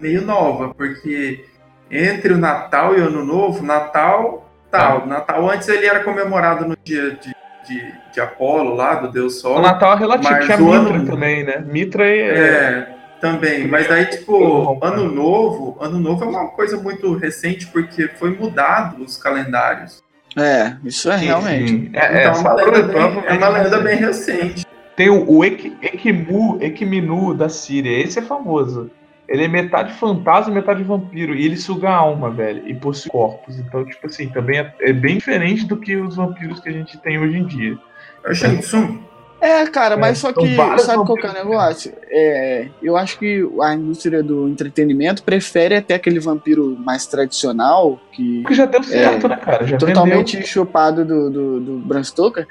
[0.00, 1.44] Meio nova, porque
[1.90, 5.02] entre o Natal e o Ano Novo, Natal, tal.
[5.02, 5.06] Ah.
[5.06, 7.34] Natal antes ele era comemorado no dia de,
[7.66, 9.58] de, de Apolo, lá, do Deus Sol.
[9.58, 11.06] O Natal é relativo, tinha Mitra ano...
[11.06, 11.64] também, né?
[11.66, 12.20] Mitra é.
[12.20, 13.66] É, também.
[13.66, 19.02] Mas daí, tipo, Ano Novo, Ano Novo é uma coisa muito recente, porque foi mudado
[19.02, 20.02] os calendários.
[20.36, 21.90] É, isso é realmente.
[21.94, 24.66] É, então, é, uma lenda bem, é uma lenda bem recente.
[24.94, 28.90] Tem o, o Ekimu, Ekiminu da Síria, esse é famoso.
[29.28, 31.34] Ele é metade fantasma, metade vampiro.
[31.34, 32.66] E ele suga a alma, velho.
[32.66, 33.58] E possui corpos.
[33.58, 36.96] Então, tipo assim, também é, é bem diferente do que os vampiros que a gente
[36.98, 37.76] tem hoje em dia.
[38.24, 39.00] É o Shang Tsung.
[39.40, 41.92] É, cara, mas é, só que sabe qual que é o negócio?
[42.10, 48.44] É, eu acho que a indústria do entretenimento prefere até aquele vampiro mais tradicional, que.
[48.44, 49.66] Que já deu certo, é, né, cara?
[49.66, 50.48] Já totalmente vendeu.
[50.48, 52.46] chupado do, do, do Bram Stoker.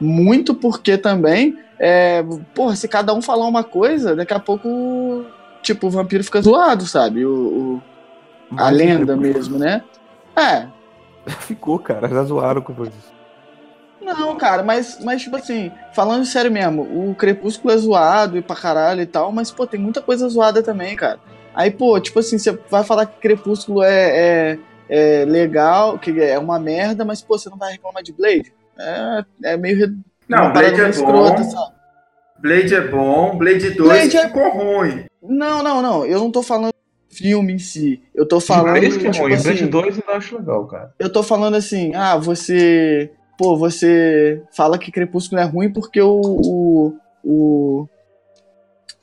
[0.00, 5.26] Muito porque também, é, porra, se cada um falar uma coisa, daqui a pouco,
[5.74, 7.24] tipo, o vampiro fica zoado, sabe?
[7.24, 7.82] O, o
[8.56, 9.82] a lenda mesmo, né?
[10.36, 10.66] É.
[11.40, 13.18] Ficou, cara, já zoaram com isso.
[14.00, 18.56] Não, cara, mas, mas tipo assim, falando sério mesmo, o Crepúsculo é zoado e pra
[18.56, 21.18] caralho e tal, mas, pô, tem muita coisa zoada também, cara.
[21.54, 26.38] Aí, pô, tipo assim, você vai falar que Crepúsculo é, é, é legal, que é
[26.38, 28.54] uma merda, mas, pô, você não vai reclamar de Blade?
[28.78, 29.98] É, é meio.
[30.26, 31.50] Não, Blade é escrota, bom.
[31.50, 31.72] Sabe?
[32.38, 34.28] Blade é bom, Blade 2 Blade é...
[34.28, 35.04] ficou ruim.
[35.22, 36.06] Não, não, não.
[36.06, 36.72] Eu não tô falando
[37.10, 38.02] filme em si.
[38.14, 38.78] Eu tô falando.
[38.78, 40.94] Blade que é tipo ruim, assim, Blade 2 eu não acho legal, cara.
[40.98, 46.20] Eu tô falando assim, ah, você pô, você fala que Crepúsculo é ruim porque o,
[46.20, 47.88] o, o,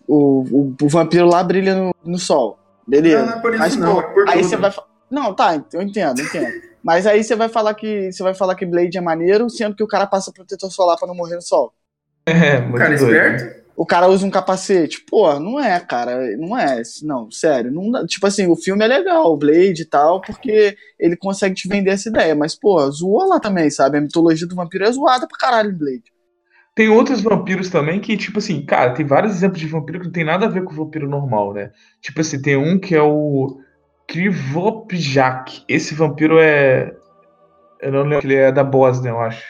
[0.08, 2.60] o, o vampiro lá brilha no, no sol.
[2.86, 3.20] Beleza.
[3.20, 4.74] Não, não é por isso Mas, não, pô, é por aí você vai
[5.10, 6.48] Não, tá, eu entendo, eu entendo.
[6.84, 9.84] Mas aí você vai falar que você vai falar que Blade é maneiro, sendo que
[9.84, 11.74] o cara passa protetor solar para não morrer no sol.
[12.28, 13.14] É, muito cara doido.
[13.14, 15.04] esperto o cara usa um capacete.
[15.10, 16.36] Pô, não é, cara.
[16.38, 16.82] Não é.
[17.04, 17.72] Não, sério.
[17.72, 18.06] Não.
[18.06, 21.92] Tipo assim, o filme é legal, o Blade e tal, porque ele consegue te vender
[21.92, 22.36] essa ideia.
[22.36, 23.98] Mas, pô, zoou lá também, sabe?
[23.98, 26.16] A mitologia do vampiro é zoada pra caralho Blade.
[26.76, 30.12] Tem outros vampiros também que, tipo assim, cara, tem vários exemplos de vampiro que não
[30.12, 31.72] tem nada a ver com o vampiro normal, né?
[32.02, 33.58] Tipo assim, tem um que é o
[34.08, 35.64] Krivopjak.
[35.70, 36.94] Esse vampiro é.
[37.82, 39.44] Eu não lembro, ele é da Bósnia, eu acho.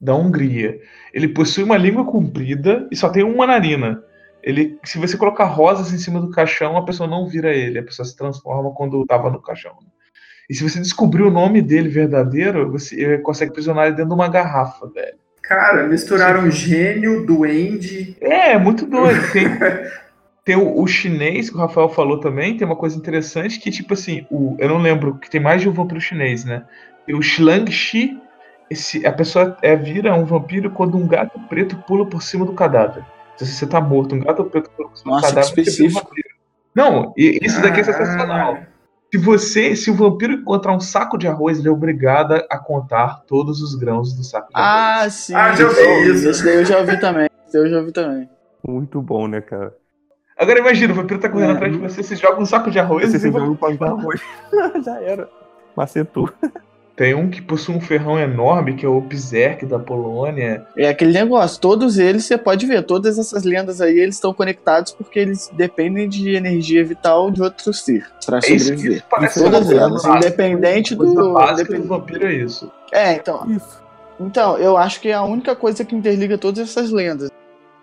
[0.00, 0.78] Da Hungria.
[1.14, 4.02] Ele possui uma língua comprida e só tem uma narina.
[4.42, 7.84] Ele, se você colocar rosas em cima do caixão, a pessoa não vira ele, a
[7.84, 9.78] pessoa se transforma quando estava no caixão.
[10.50, 14.28] E se você descobrir o nome dele verdadeiro, você consegue aprisionar ele dentro de uma
[14.28, 15.16] garrafa, velho.
[15.40, 18.16] Cara, misturaram gênio, duende.
[18.20, 19.20] É, é muito doido.
[19.32, 19.46] Tem,
[20.44, 23.94] tem o, o, chinês que o Rafael falou também, tem uma coisa interessante que, tipo
[23.94, 26.64] assim, o, eu não lembro, que tem mais de um vampiro chinês, né?
[27.06, 28.18] Tem o Shi
[28.70, 32.52] esse, a pessoa é, vira um vampiro quando um gato preto pula por cima do
[32.52, 33.04] cadáver.
[33.36, 34.70] Se você tá morto, um gato preto
[35.04, 36.10] Nossa, cadáver, específico.
[36.74, 38.58] Não, isso daqui é sensacional.
[39.12, 43.22] Se você, se o vampiro encontrar um saco de arroz, ele é obrigado a contar
[43.26, 45.14] todos os grãos do saco de ah, arroz.
[45.14, 45.34] Sim.
[45.34, 45.62] Ah, sim.
[45.62, 46.28] Ah, já ouvi isso.
[46.28, 47.28] Esse daí eu já ouvi também.
[47.46, 48.28] Esse eu já ouvi também.
[48.66, 49.76] Muito bom, né, cara?
[50.36, 51.54] Agora imagina, o vampiro tá correndo é.
[51.54, 53.76] atrás de você, você joga um saco de arroz você e você joga um saco
[53.76, 54.20] de arroz.
[54.84, 55.28] já era.
[55.76, 56.28] Macetou.
[56.96, 60.64] Tem um que possui um ferrão enorme, que é o Berserk da Polônia.
[60.76, 64.92] É aquele negócio, todos eles você pode ver, todas essas lendas aí, eles estão conectados
[64.92, 69.04] porque eles dependem de energia vital de outro ser para é sobreviver.
[69.22, 72.70] Isso todas elas, independente do, do vampiro é isso.
[72.92, 73.44] É, então.
[73.50, 73.82] Isso.
[74.20, 77.28] Então, eu acho que é a única coisa que interliga todas essas lendas.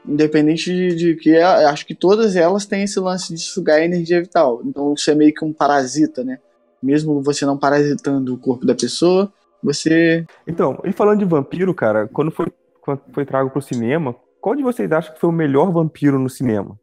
[0.08, 4.21] Independente de, de que é, acho que todas elas têm esse lance de sugar energia
[4.21, 4.62] vital.
[4.63, 6.39] Então, isso é meio que um parasita, né?
[6.82, 9.32] Mesmo você não parasitando o corpo da pessoa,
[9.63, 10.26] você.
[10.48, 12.48] Então, e falando de vampiro, cara, quando foi,
[12.82, 16.30] quando foi trago pro cinema, qual de vocês acha que foi o melhor vampiro no
[16.30, 16.80] cinema?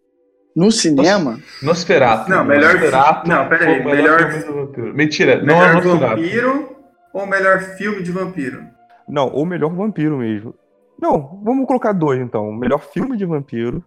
[0.55, 1.39] No cinema?
[1.63, 2.31] Nosferatu.
[2.31, 2.75] Não, melhor.
[2.75, 3.85] Nosferatu não, peraí.
[3.85, 4.21] Melhor.
[4.29, 4.95] melhor...
[4.95, 6.21] Mentira, não é Nosferatu.
[6.23, 6.77] vampiro
[7.13, 8.65] ou melhor filme de vampiro?
[9.09, 10.55] Não, o melhor vampiro mesmo.
[11.01, 12.49] Não, vamos colocar dois então.
[12.49, 13.85] O melhor filme de vampiro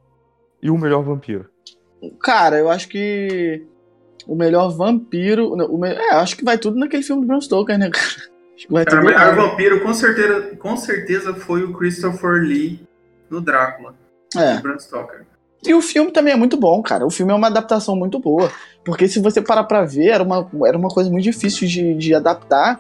[0.62, 1.46] e o melhor vampiro.
[2.22, 3.66] Cara, eu acho que
[4.28, 5.54] o melhor vampiro.
[5.54, 5.90] O me...
[5.90, 8.06] É, acho que vai tudo naquele filme do Bram Stoker, né, cara?
[8.56, 12.80] Acho que vai tudo o melhor vampiro, com certeza, com certeza, foi o Christopher Lee
[13.30, 13.96] no Drácula.
[14.36, 14.56] É.
[14.56, 15.26] Do Bram Stoker.
[15.66, 17.06] E o filme também é muito bom, cara.
[17.06, 18.52] O filme é uma adaptação muito boa.
[18.84, 22.16] Porque se você parar pra ver, era uma, era uma coisa muito difícil de, de
[22.16, 22.80] adaptar.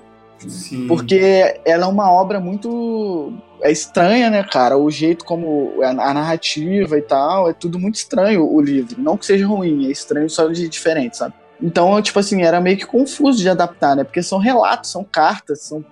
[0.50, 0.88] Sim.
[0.88, 4.78] Porque ela é uma obra muito é estranha, né, cara?
[4.78, 9.00] O jeito como a, narrativa e tal, é tudo muito estranho o livro.
[9.00, 11.36] Não que seja ruim, é estranho só de diferente, sabe?
[11.62, 14.04] Então, tipo assim, era meio que confuso de adaptar, né?
[14.04, 15.86] Porque são relatos, são cartas, são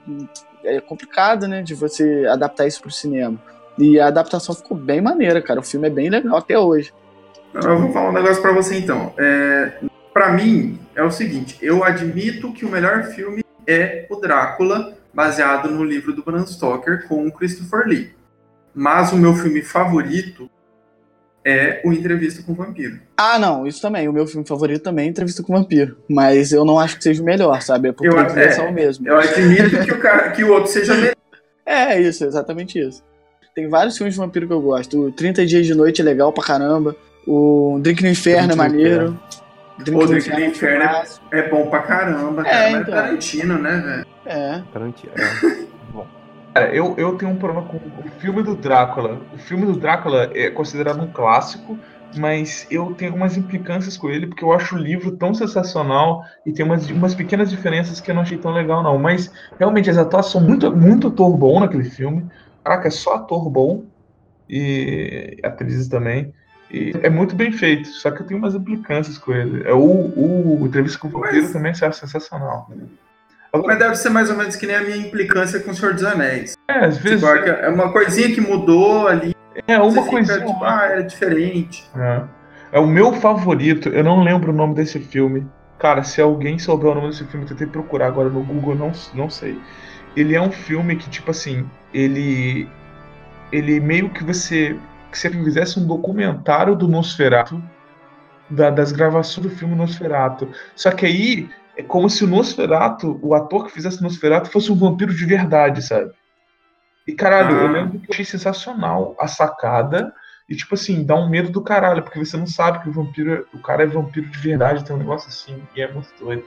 [0.64, 3.40] é complicado, né, de você adaptar isso pro cinema.
[3.78, 5.60] E a adaptação ficou bem maneira, cara.
[5.60, 6.92] O filme é bem legal até hoje.
[7.54, 9.14] Eu vou falar um negócio para você então.
[9.18, 9.74] É,
[10.14, 15.70] para mim é o seguinte, eu admito que o melhor filme é o Drácula, baseado
[15.70, 18.12] no livro do Bram Stoker com o Christopher Lee.
[18.74, 20.50] Mas o meu filme favorito
[21.46, 23.00] é o Entrevista com o Vampiro.
[23.18, 24.08] Ah, não, isso também.
[24.08, 25.98] O meu filme favorito também é Entrevista com o Vampiro.
[26.10, 27.90] Mas eu não acho que seja o melhor, sabe?
[27.90, 29.08] É por predileção é, mesmo.
[29.08, 31.16] Eu admito que o, cara, que o outro seja melhor.
[31.66, 33.04] É, isso, exatamente isso.
[33.54, 35.06] Tem vários filmes de vampiro que eu gosto.
[35.06, 36.96] O 30 Dias de Noite é legal pra caramba.
[37.28, 39.20] O Drink no Inferno é Drink é maneiro.
[39.84, 42.56] Drink, Drink no Inferno é, é, bom pra caramba, cara.
[42.56, 42.94] É, Mas então.
[42.94, 44.06] Tarantino, né, velho?
[44.26, 44.62] É.
[44.72, 45.66] Tarantino, é.
[45.92, 46.08] Bom.
[46.54, 49.22] Cara, eu, eu tenho um problema com o filme do Drácula.
[49.34, 51.80] O filme do Drácula é considerado um clássico,
[52.18, 56.52] mas eu tenho algumas implicâncias com ele, porque eu acho o livro tão sensacional e
[56.52, 58.98] tem umas, umas pequenas diferenças que eu não achei tão legal, não.
[58.98, 62.28] Mas realmente as atuações são muito, muito ator bom naquele filme.
[62.64, 63.86] Caraca, é só ator bom.
[64.50, 66.34] E atrizes também.
[66.72, 69.68] E é muito bem feito, só que eu tenho umas implicâncias com ele.
[69.68, 71.52] É, o, o, o Entrevista com o Vampiro Mas...
[71.52, 72.70] também é sensacional.
[73.66, 76.04] Mas deve ser mais ou menos que nem a minha implicância com o Senhor dos
[76.04, 76.54] Anéis.
[76.68, 77.22] É, às vezes.
[77.22, 79.36] Tipo, é uma coisinha que mudou ali.
[79.68, 80.40] É, uma coisinha.
[80.40, 81.90] Tipo, ah, é diferente.
[81.96, 82.22] É.
[82.74, 85.48] é o meu favorito, eu não lembro o nome desse filme.
[85.80, 88.92] Cara, se alguém souber o nome desse filme, eu tentei procurar agora no Google, não,
[89.16, 89.60] não sei.
[90.16, 92.70] Ele é um filme que, tipo assim, ele.
[93.52, 94.76] Ele meio que você.
[95.12, 97.62] Que você fizesse um documentário do Nosferatu.
[98.50, 100.50] Da, das gravações do filme Nosferatu.
[100.76, 104.76] Só que aí é como se o Nosferatu, o ator que fizesse Nosferatu, fosse um
[104.76, 106.12] vampiro de verdade, sabe?
[107.08, 107.62] E caralho, ah.
[107.62, 110.14] eu lembro que eu achei sensacional a sacada.
[110.50, 113.48] E tipo assim, dá um medo do caralho, porque você não sabe que o vampiro,
[113.54, 116.44] o cara é vampiro de verdade, tem um negócio assim, e é muito doido.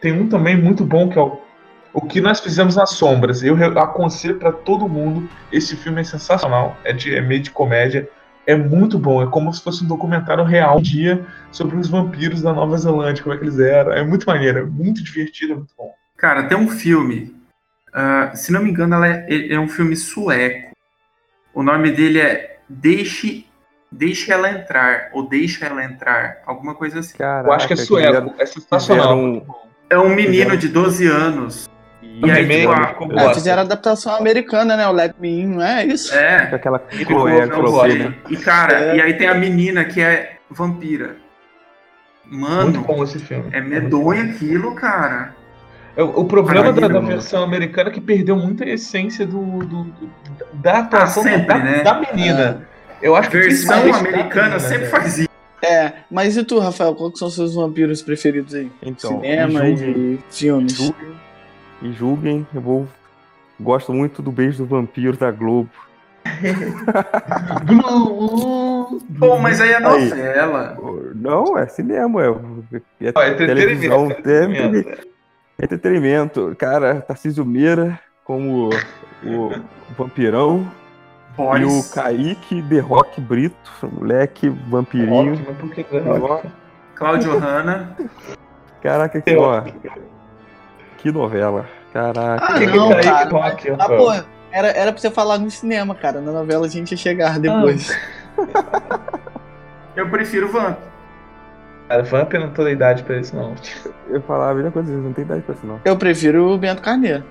[0.00, 1.40] Tem um também muito bom que é o,
[1.92, 3.42] o que nós fizemos nas sombras.
[3.42, 5.28] Eu aconselho para todo mundo.
[5.52, 8.08] Esse filme é sensacional, é, de, é meio de comédia
[8.46, 9.22] é muito bom.
[9.22, 13.22] É como se fosse um documentário real um dia sobre os vampiros da Nova Zelândia,
[13.22, 13.92] como é que eles eram.
[13.92, 15.92] É muito maneiro, é muito divertido, é muito bom.
[16.16, 17.34] Cara, tem um filme,
[17.90, 20.72] uh, se não me engano, é, é, um filme sueco.
[21.54, 23.46] O nome dele é Deixe,
[23.90, 27.16] Deixe Ela Entrar, ou Deixa Ela Entrar, alguma coisa assim.
[27.16, 29.16] Caraca, Eu acho que é sueco, é sensacional.
[29.16, 29.46] Um,
[29.88, 31.68] é um menino de 12 anos
[32.02, 34.88] e aí, tipo, a, é, fizeram a adaptação americana, né?
[34.88, 36.14] O Let Me In, não é isso?
[36.14, 36.54] É.
[36.54, 38.14] Aquela Chloe, Chloe, né?
[38.28, 38.96] E, cara, é.
[38.96, 41.16] e aí tem a menina que é vampira.
[42.24, 43.50] Mano, Muito bom esse filme.
[43.52, 45.34] É medonho aquilo, cara.
[45.96, 50.10] É, o, problema da, da, versão americana é que perdeu muita essência do, do, do
[50.54, 51.82] da atuação ah, sempre, da, né?
[51.82, 52.66] da, menina.
[53.02, 53.08] É.
[53.08, 55.28] Eu acho que versão americana menina, sempre faz isso.
[55.62, 58.70] É, mas e tu, Rafael, quais são os seus vampiros preferidos aí?
[58.80, 60.92] Então, Cinema e filmes.
[61.82, 62.46] E julguem.
[62.54, 62.88] Eu vou.
[63.58, 65.70] Gosto muito do Beijo do Vampiro da Globo.
[69.18, 70.76] Pô, mas aí é novela.
[70.78, 71.14] Aí.
[71.14, 72.28] Não, é cinema, é,
[73.00, 75.10] é, é televisão, entretenimento.
[75.58, 76.56] É entretenimento.
[76.58, 78.70] Cara, Tarcísio Meira como
[79.24, 79.50] o,
[79.96, 80.70] vampirão.
[81.36, 81.62] Boris.
[81.62, 83.56] E o Kaique The Rock Brito,
[83.92, 85.34] moleque vampirinho.
[85.34, 86.48] Rock, mas por que The Rock?
[86.94, 87.96] Cláudio Hanna.
[88.82, 89.62] Caraca, que, ó,
[91.00, 91.66] que novela.
[91.92, 92.46] Caraca.
[92.46, 93.28] Ah, não, cara.
[93.28, 94.12] Rock, ah, pô,
[94.52, 96.20] era, era pra você falar no cinema, cara.
[96.20, 97.96] Na novela a gente ia chegar depois.
[98.38, 99.00] Ah.
[99.96, 100.78] Eu prefiro Vamp.
[101.88, 103.54] Cara, Vamp não tô da idade pra isso, não.
[104.08, 105.80] Eu falava a mesma coisa, não tem idade pra isso, não.
[105.84, 107.24] Eu prefiro o Bento Carneiro.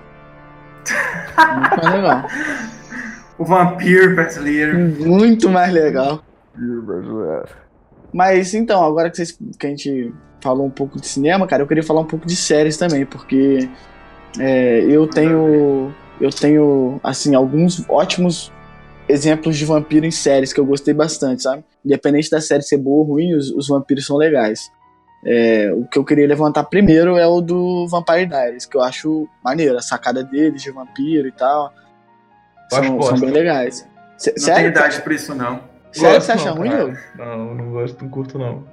[1.38, 2.24] Muito mais legal.
[3.38, 4.78] O vampiro brasileiro.
[4.78, 6.22] Muito mais legal.
[8.12, 11.66] Mas então, agora que, vocês, que a gente falou um pouco de cinema, cara, eu
[11.66, 13.68] queria falar um pouco de séries também, porque
[14.38, 15.92] é, eu tenho.
[16.20, 18.52] Eu tenho, assim, alguns ótimos
[19.08, 21.64] exemplos de vampiro em séries que eu gostei bastante, sabe?
[21.84, 24.70] Independente da série ser boa ou ruim, os, os vampiros são legais.
[25.24, 29.28] É, o que eu queria levantar primeiro é o do Vampire Diaries, que eu acho
[29.44, 31.72] maneiro, a sacada deles de vampiro e tal.
[32.70, 33.86] São, são, bem legais.
[34.16, 34.62] C não sério?
[34.62, 35.60] tem idade pra isso, não.
[35.92, 36.96] Sério, você acha ruim, Diego?
[37.16, 38.64] Não, não gosto, não curto, não.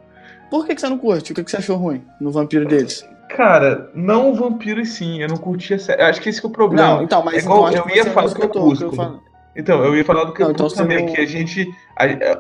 [0.50, 1.32] Por que, que você não curte?
[1.32, 3.08] O que, que você achou ruim no vampiro deles?
[3.30, 6.02] Cara, não o vampiro sim, eu não curti a série.
[6.02, 6.96] Acho que esse que é o problema.
[6.96, 9.22] Não, então, mas é igual, eu ia falar do Crepúsculo.
[9.56, 11.14] Então, eu ia falar do Crepúsculo então, também, não...
[11.14, 11.68] que a gente.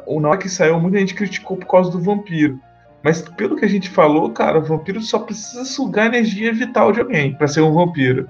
[0.05, 2.59] O na que saiu, muita gente criticou por causa do vampiro.
[3.03, 6.99] Mas pelo que a gente falou, cara, o vampiro só precisa sugar energia vital de
[6.99, 8.29] alguém para ser um vampiro.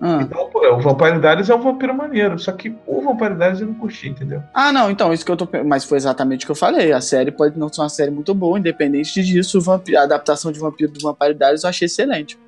[0.00, 0.20] Ah.
[0.22, 3.66] Então, pô, o Vampire Diaries é um vampiro maneiro, só que o Vampire Diaries eu
[3.66, 4.42] não curti, entendeu?
[4.54, 5.46] Ah, não, então, isso que eu tô.
[5.64, 6.90] Mas foi exatamente o que eu falei.
[6.90, 10.90] A série pode não ser uma série muito boa, independente disso, a adaptação de vampiro
[10.90, 12.38] do Vampire Diaries eu achei excelente.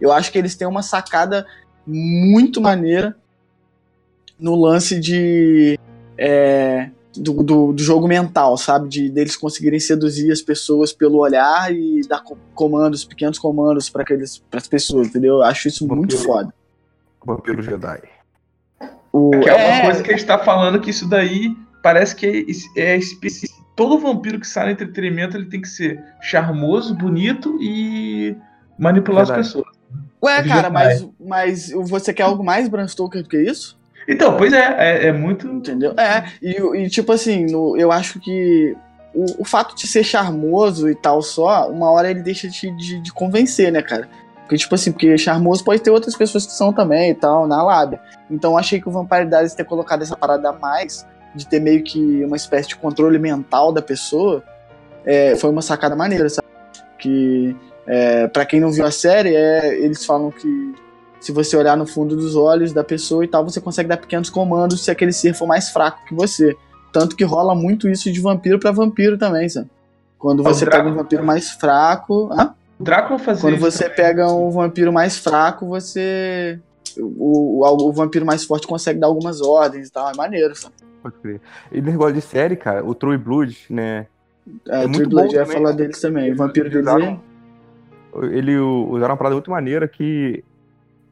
[0.00, 1.46] Eu acho que eles têm uma sacada
[1.86, 3.14] muito maneira
[4.38, 5.78] no lance de.
[6.16, 8.88] É, do, do, do, jogo mental, sabe?
[8.88, 12.22] De deles conseguirem seduzir as pessoas pelo olhar e dar
[12.54, 14.04] comandos, pequenos comandos para
[14.52, 15.34] as pessoas, entendeu?
[15.34, 16.52] Eu acho isso muito foda.
[17.24, 18.00] Vampiro Jedi.
[19.12, 19.84] O, é, é uma é.
[19.84, 22.46] coisa que a gente tá falando que isso daí parece que
[22.76, 23.62] é, é específico.
[23.74, 28.36] Todo vampiro que sai no entretenimento ele tem que ser charmoso, bonito e
[28.78, 29.40] manipular Verdade.
[29.40, 29.72] as pessoas.
[30.22, 33.80] Ué, cara, mas, mas você quer algo mais Bram Stoker do que isso?
[34.06, 35.46] Então, pois é, é, é muito.
[35.46, 35.94] Entendeu?
[35.98, 38.76] É, e, e tipo assim, no, eu acho que
[39.14, 43.00] o, o, fato de ser charmoso e tal só, uma hora ele deixa de, de,
[43.00, 44.08] de, convencer, né, cara?
[44.42, 47.62] Porque, tipo assim, porque charmoso pode ter outras pessoas que são também e tal, na
[47.62, 48.00] lábia.
[48.30, 51.82] Então achei que o Vampire Diaries ter colocado essa parada a mais, de ter meio
[51.82, 54.42] que uma espécie de controle mental da pessoa,
[55.04, 56.46] é, foi uma sacada maneira, sabe?
[56.98, 60.74] Que, é, para quem não viu a série, é, eles falam que
[61.20, 64.28] se você olhar no fundo dos olhos da pessoa e tal, você consegue dar pequenos
[64.28, 66.56] comandos se aquele ser for mais fraco que você.
[66.92, 69.70] Tanto que rola muito isso de vampiro para vampiro também, sabe?
[70.18, 72.28] Quando você pega um vampiro mais fraco.
[72.32, 72.54] Ah?
[72.82, 73.96] O Drácula fazia Quando você também.
[73.96, 76.58] pega um vampiro mais fraco, você.
[76.98, 80.10] O, o, o, vampiro mais forte consegue dar algumas ordens e tal.
[80.10, 80.74] É maneiro, sabe?
[81.00, 81.40] Pode crer.
[81.70, 84.08] E no negócio de série, cara, o True Blood, né?
[84.68, 86.32] É, é o True Blood, ia falar deles também.
[86.32, 87.18] O vampiro deles.
[88.32, 90.42] Ele usaram uma parada muito maneira que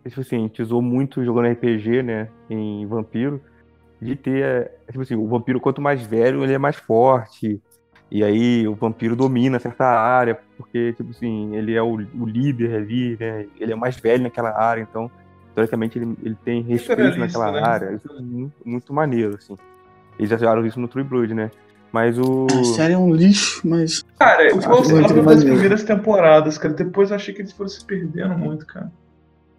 [0.09, 3.41] tipo assim, a gente usou muito jogando RPG, né, em vampiro,
[4.01, 7.61] de ter, é, tipo assim, o vampiro quanto mais velho, ele é mais forte,
[8.11, 12.75] e aí o vampiro domina certa área, porque, tipo assim, ele é o, o líder
[12.75, 15.11] ali, né, ele é mais velho naquela área, então,
[15.55, 17.61] teoricamente, ele, ele tem respeito naquela né?
[17.63, 19.57] área, isso é muito, muito maneiro, assim.
[20.19, 21.51] Eles já jogaram isso no True Blood, né,
[21.93, 22.47] mas o.
[22.51, 24.05] A série é um lixo, mas.
[24.19, 26.73] Cara, eu gostava das primeiras temporadas, cara.
[26.73, 28.93] Depois eu achei que eles foram se perdendo muito, cara.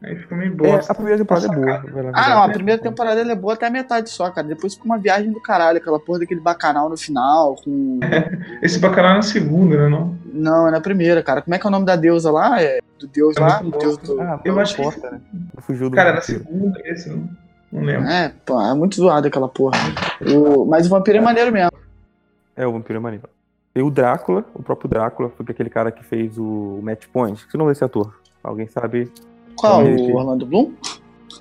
[0.04, 0.92] Aí fica meio bosta.
[0.92, 2.12] É, a primeira temporada é boa.
[2.14, 4.48] Ah, não, a primeira temporada é boa até a metade só, cara.
[4.48, 7.56] Depois fica uma viagem do caralho, aquela porra daquele bacanal no final.
[7.64, 8.00] Com...
[8.64, 9.90] Esse bacanal é na segunda, né?
[9.90, 10.18] Não?
[10.34, 11.42] não, é na primeira, cara.
[11.42, 12.62] Como é que é o nome da deusa lá?
[12.62, 13.62] É do deus é lá?
[13.62, 14.20] Do deus do...
[14.22, 15.14] Ah, eu acho porta, que...
[15.14, 15.22] né?
[15.60, 17.30] Fugiu do cara, é na segunda, esse não,
[17.72, 18.10] não lembro.
[18.10, 19.78] É, pô, é muito zoado aquela porra.
[20.22, 20.66] O...
[20.66, 21.72] Mas o vampiro é maneiro mesmo.
[22.56, 23.30] É, o vampiro é maneiro.
[23.76, 27.48] E o Drácula, o próprio Drácula, foi aquele cara que fez o Match Point.
[27.48, 28.20] Que não é esse ator?
[28.44, 29.12] Alguém sabe?
[29.58, 29.84] Qual?
[29.84, 30.74] O Orlando Bloom?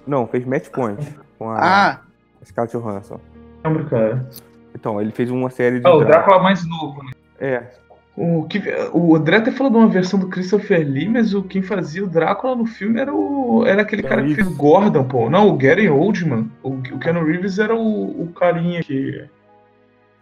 [0.06, 1.06] Não, fez Match Point
[1.38, 2.00] com a ah.
[2.44, 3.20] Scarlett Johansson.
[3.64, 4.26] Lembro, cara.
[4.74, 5.86] Então, ele fez uma série de.
[5.86, 7.10] Ah, o Drácula mais novo, né?
[7.38, 7.80] É.
[8.16, 11.62] O, que, o André até falou de uma versão do Christopher Lee, mas o quem
[11.62, 15.30] fazia o Drácula no filme era o era aquele cara que fez Gordon, pô.
[15.30, 16.50] Não, o Gary Oldman.
[16.62, 19.24] O, o Keanu Reeves era o, o carinha que.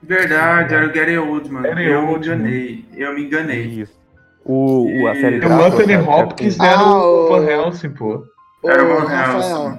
[0.01, 1.63] Verdade, era o Gary Oldman.
[1.63, 2.39] Gary eu Oldman.
[2.39, 2.85] me enganei.
[2.95, 3.65] Eu me enganei.
[3.65, 3.98] Isso.
[4.49, 8.25] O, o, a série O Anthony Hopkins era ah, o Van Helsing, pô.
[8.65, 9.79] Era o Van Helsing.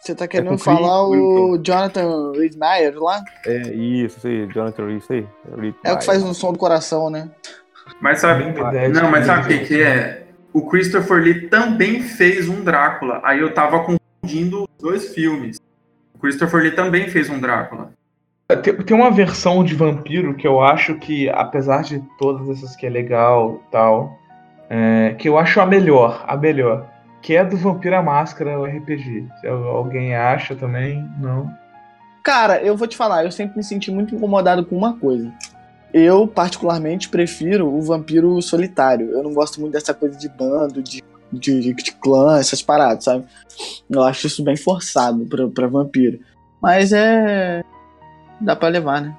[0.00, 3.22] Você tá querendo é falar o Jonathan Reed Meyer lá?
[3.44, 5.26] É, isso, isso aí, Jonathan Reed, isso aí.
[5.58, 7.30] Reed é o que faz o som do coração, né?
[8.00, 8.44] Mas sabe,
[8.90, 10.26] não, mas sabe o que, que é?
[10.52, 13.20] O Christopher Lee também fez um Drácula.
[13.22, 15.58] Aí eu tava confundindo os dois filmes.
[16.14, 17.92] O Christopher Lee também fez um Drácula.
[18.62, 22.86] Tem, tem uma versão de vampiro que eu acho que, apesar de todas essas que
[22.86, 24.18] é legal tal,
[24.70, 26.88] é, que eu acho a melhor, a melhor
[27.20, 29.26] que é do Vampiro à Máscara, o RPG.
[29.40, 31.50] Se alguém acha também, não.
[32.22, 35.32] Cara, eu vou te falar, eu sempre me senti muito incomodado com uma coisa.
[35.92, 39.10] Eu, particularmente, prefiro o vampiro solitário.
[39.10, 43.24] Eu não gosto muito dessa coisa de bando, de, de, de clã, essas paradas, sabe?
[43.90, 46.20] Eu acho isso bem forçado pra, pra vampiro.
[46.60, 47.62] Mas é.
[48.40, 49.16] Dá pra levar, né?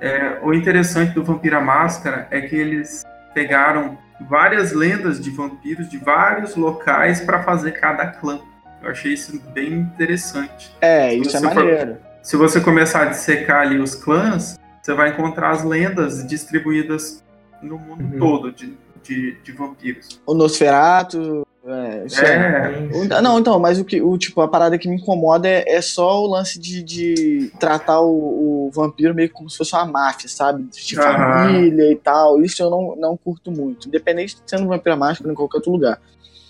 [0.00, 3.96] É, o interessante do Vampiro à Máscara é que eles pegaram
[4.28, 8.40] várias lendas de vampiros de vários locais para fazer cada clã.
[8.82, 10.74] Eu achei isso bem interessante.
[10.80, 11.94] É, se isso é maneiro.
[11.94, 17.22] For, se você começar a dissecar ali os clãs, você vai encontrar as lendas distribuídas
[17.62, 18.18] no mundo uhum.
[18.18, 20.20] todo de, de, de, vampiros.
[20.26, 23.16] O Nosferatu, é, é.
[23.16, 23.20] é.
[23.22, 26.20] Não, então, mas o que o tipo a parada que me incomoda é, é só
[26.22, 30.64] o lance de, de tratar o, o, vampiro meio como se fosse uma máfia, sabe?
[30.64, 31.02] De uhum.
[31.02, 32.42] família e tal.
[32.42, 33.86] Isso eu não, não curto muito.
[33.86, 36.00] Independente de sendo um vampiro mágico em qualquer outro lugar.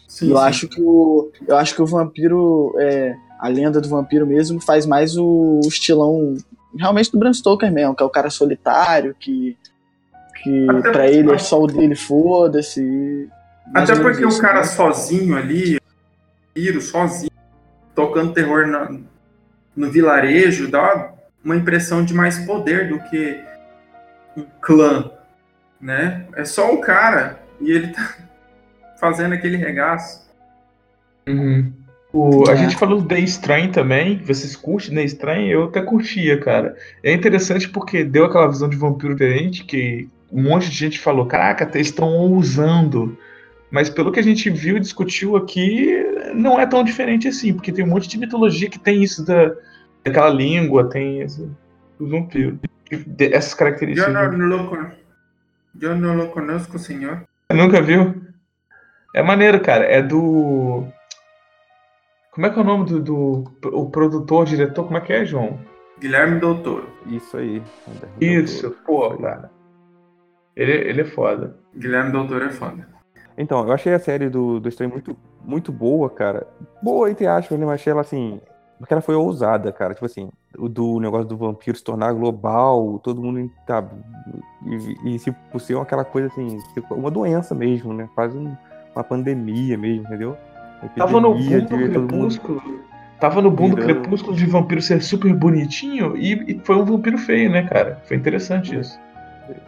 [0.08, 0.42] Sim, eu sim.
[0.42, 4.86] acho que o eu acho que o vampiro é, a lenda do vampiro mesmo faz
[4.86, 6.36] mais o, o estilão
[6.78, 9.58] realmente do Bram Stoker mesmo, que é o cara solitário que
[10.42, 13.28] que para ele é só o dele foda-se
[13.74, 14.64] até porque um cara né?
[14.64, 15.78] sozinho ali,
[16.54, 17.30] Piro, sozinho,
[17.94, 18.90] tocando terror na,
[19.74, 21.12] no vilarejo, dá
[21.44, 23.40] uma impressão de mais poder do que
[24.36, 25.10] um clã,
[25.80, 26.26] né?
[26.36, 28.16] É só um cara e ele tá
[29.00, 30.30] fazendo aquele regaço.
[31.26, 31.72] Uhum.
[32.12, 32.56] O, a é.
[32.56, 34.18] gente falou do The Estranho também.
[34.18, 35.50] Vocês curtem The Estranho?
[35.50, 36.76] Eu até curtia, cara.
[37.02, 41.24] É interessante porque deu aquela visão de vampiro diferente que um monte de gente falou:
[41.24, 43.16] caraca, eles estão ousando
[43.72, 45.96] mas pelo que a gente viu e discutiu aqui,
[46.34, 49.50] não é tão diferente assim, porque tem um monte de mitologia que tem isso da,
[50.04, 51.50] daquela língua, tem esse,
[51.98, 52.60] o vampiro.
[53.18, 54.14] Essas características.
[54.14, 54.92] Eu não, lo,
[55.80, 57.24] eu não lo conosco, senhor.
[57.50, 58.22] Nunca viu?
[59.14, 59.86] É maneiro, cara.
[59.86, 60.86] É do.
[62.30, 64.84] Como é que é o nome do, do o produtor, diretor?
[64.84, 65.58] Como é que é, João?
[65.98, 66.86] Guilherme Doutor.
[67.06, 67.62] Isso aí.
[68.20, 69.50] Isso, pô, cara.
[70.54, 71.56] Ele, ele é foda.
[71.74, 72.92] Guilherme Doutor é foda.
[73.36, 76.46] Então, eu achei a série do, do Estranho muito, muito boa, cara.
[76.82, 77.64] Boa, entre aspas, né?
[77.64, 78.40] Mas achei ela assim.
[78.78, 79.94] Porque ela foi ousada, cara.
[79.94, 83.84] Tipo assim, o do negócio do vampiro se tornar global, todo mundo tá.
[84.66, 88.08] E, e se possível, aquela coisa assim, tipo, uma doença mesmo, né?
[88.14, 88.56] Quase um,
[88.94, 90.36] uma pandemia mesmo, entendeu?
[90.96, 92.62] Tava no boom do crepúsculo.
[93.20, 97.16] Tava no boom do crepúsculo de vampiro ser super bonitinho e, e foi um vampiro
[97.16, 98.02] feio, né, cara?
[98.04, 98.98] Foi interessante isso.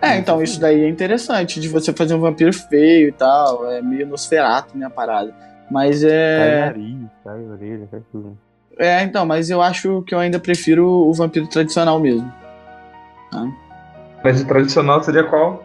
[0.00, 3.82] É, então isso daí é interessante, de você fazer um vampiro feio e tal, é
[3.82, 5.34] meio Nosferatu, né, a parada.
[5.70, 6.38] Mas é...
[6.38, 8.38] Cai nariz, cai orelha, cai tudo.
[8.78, 12.30] É, então, mas eu acho que eu ainda prefiro o vampiro tradicional mesmo.
[13.30, 13.46] Tá?
[14.22, 15.62] Mas o tradicional seria qual?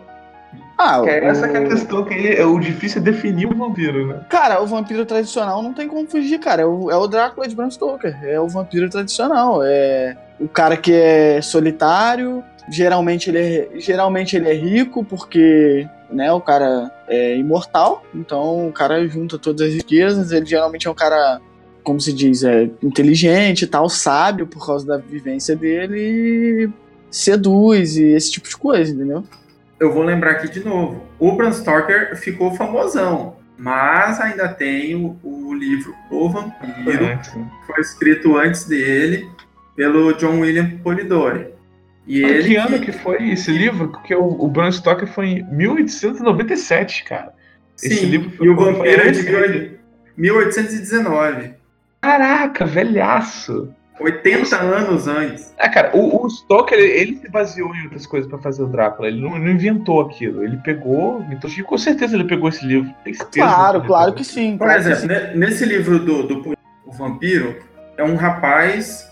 [0.78, 1.52] Ah, que é essa o...
[1.52, 4.22] que é a questão, que é o difícil é definir o vampiro, né?
[4.30, 6.62] Cara, o vampiro tradicional não tem como fugir, cara.
[6.62, 8.18] É o, é o Drácula de Bram Stoker.
[8.24, 9.62] É o vampiro tradicional.
[9.62, 12.42] É o cara que é solitário,
[12.72, 18.72] Geralmente ele é, geralmente ele é rico porque né, o cara é imortal, então o
[18.72, 21.40] cara junta todas as riquezas, ele geralmente é um cara,
[21.84, 26.70] como se diz, é inteligente e tal, sábio por causa da vivência dele e
[27.12, 29.24] seduz e esse tipo de coisa, entendeu?
[29.80, 31.04] Eu vou lembrar aqui de novo.
[31.18, 37.30] O Bram Stoker ficou famosão, mas ainda tem o, o livro O Vampiro, é, que
[37.66, 39.28] foi escrito antes dele
[39.76, 41.48] pelo John William Polidori.
[42.10, 43.90] E ele que ano que foi esse livro?
[43.90, 47.32] Porque o, o Bram Stoker foi em 1897, cara.
[47.76, 49.78] Sim, esse livro foi, e o Vampiro é de
[50.18, 51.54] 1819.
[52.02, 53.72] Caraca, velhaço.
[54.00, 55.54] 80 anos antes.
[55.56, 58.68] É, cara, o, o Stoker, ele, ele, se baseou em outras coisas para fazer o
[58.68, 59.08] Drácula.
[59.08, 60.44] Ele não, não, inventou aquilo.
[60.44, 62.92] Ele pegou, então, com certeza ele pegou esse livro.
[63.32, 64.58] Claro, claro que sim.
[64.58, 65.38] Por claro exemplo, sim.
[65.38, 67.56] nesse livro do, do o Vampiro,
[67.98, 69.08] é um rapaz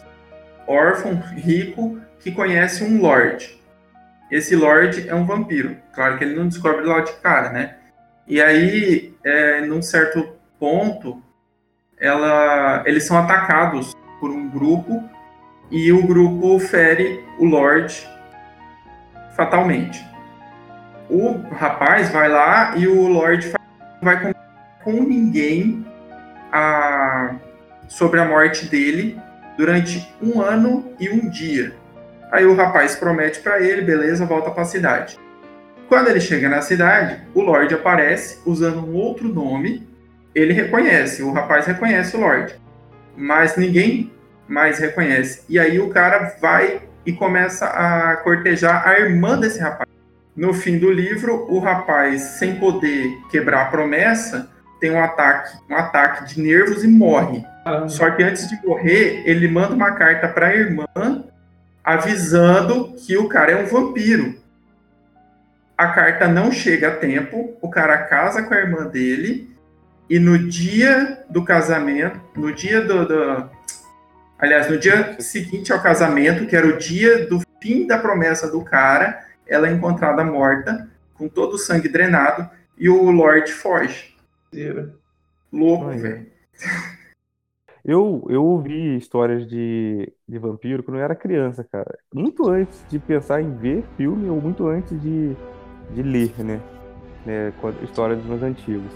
[0.66, 3.58] órfão, rico, que conhece um Lorde.
[4.32, 5.78] Esse Lorde é um vampiro.
[5.94, 7.78] Claro que ele não descobre lá de cara, né?
[8.28, 11.22] E aí, é, num certo ponto,
[11.98, 15.04] ela, eles são atacados por um grupo
[15.72, 18.08] e o grupo fere o Lorde
[19.36, 20.06] fatalmente.
[21.10, 23.54] O rapaz vai lá e o Lorde
[24.02, 24.34] vai com,
[24.84, 25.86] com ninguém
[26.52, 27.36] a
[27.88, 29.18] sobre a morte dele
[29.58, 31.74] durante um ano e um dia.
[32.32, 35.18] Aí o rapaz promete para ele, beleza, volta para a cidade.
[35.88, 39.88] Quando ele chega na cidade, o Lorde aparece usando um outro nome.
[40.36, 42.56] Ele reconhece, o rapaz reconhece o Lorde,
[43.16, 44.12] mas ninguém
[44.48, 45.44] mais reconhece.
[45.48, 49.90] E aí o cara vai e começa a cortejar a irmã desse rapaz.
[50.36, 54.50] No fim do livro, o rapaz, sem poder quebrar a promessa,
[54.80, 57.44] tem um ataque, um ataque de nervos e morre.
[57.88, 60.86] Só que antes de morrer, ele manda uma carta para a irmã
[61.88, 64.36] avisando que o cara é um vampiro.
[65.78, 69.50] A carta não chega a tempo, o cara casa com a irmã dele
[70.10, 73.50] e no dia do casamento, no dia do, do
[74.38, 78.62] aliás, no dia seguinte ao casamento, que era o dia do fim da promessa do
[78.66, 84.14] cara, ela é encontrada morta, com todo o sangue drenado, e o Lord foge.
[85.54, 86.28] Louco, velho.
[87.88, 91.98] Eu, eu ouvi histórias de, de vampiro quando eu era criança, cara.
[92.14, 95.34] Muito antes de pensar em ver filme ou muito antes de,
[95.92, 96.60] de ler, né?
[97.26, 98.92] né histórias mais antigos.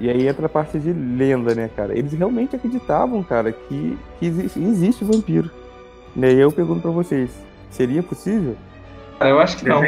[0.00, 1.96] E aí entra a parte de lenda, né, cara?
[1.96, 5.50] Eles realmente acreditavam, cara, que, que existe, existe vampiro.
[6.16, 6.32] Né?
[6.32, 7.30] E eu pergunto pra vocês,
[7.68, 8.56] seria possível?
[9.20, 9.82] Eu acho que não.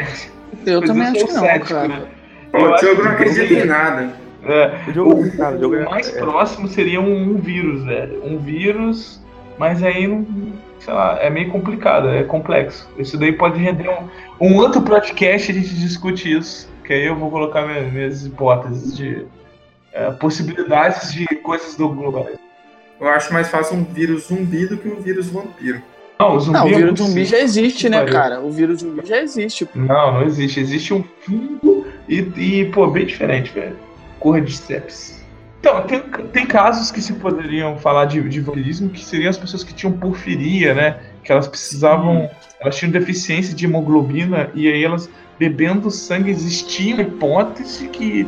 [0.65, 1.87] Eu também acho que não, cético, cara.
[1.87, 2.07] Né?
[2.53, 4.13] O Diogo não acredita em nada.
[4.43, 7.37] É, o, jogo, o, cara, o, jogo o é- mais é, próximo seria um, um,
[7.37, 8.25] vírus, velho.
[8.25, 9.21] Um vírus,
[9.57, 10.25] mas aí não.
[10.79, 12.89] Sei lá, é meio complicado, é complexo.
[12.97, 14.09] Isso daí pode render um,
[14.47, 16.67] um outro podcast a gente discute isso.
[16.83, 19.27] Que aí eu vou colocar minhas, minhas hipóteses de
[19.93, 22.27] é, possibilidades de coisas do global.
[22.99, 25.81] Eu acho mais fácil um vírus zumbi do que um vírus vampiro.
[26.19, 28.41] Não, o, zumbi não, o é vírus zumbi já existe, né, cara?
[28.41, 29.65] O vírus zumbi já existe.
[29.65, 29.79] Pô.
[29.79, 30.59] Não, não existe.
[30.59, 33.75] Existe um fungo e, e pô, bem diferente, velho.
[34.21, 35.19] Cordyceps.
[35.59, 35.99] Então, tem,
[36.31, 39.91] tem casos que se poderiam falar de, de vampirismo que seriam as pessoas que tinham
[39.91, 40.97] porfiria, né?
[41.23, 42.21] Que elas precisavam.
[42.21, 42.55] Sim.
[42.61, 48.27] Elas tinham deficiência de hemoglobina e aí elas bebendo sangue existia uma hipótese que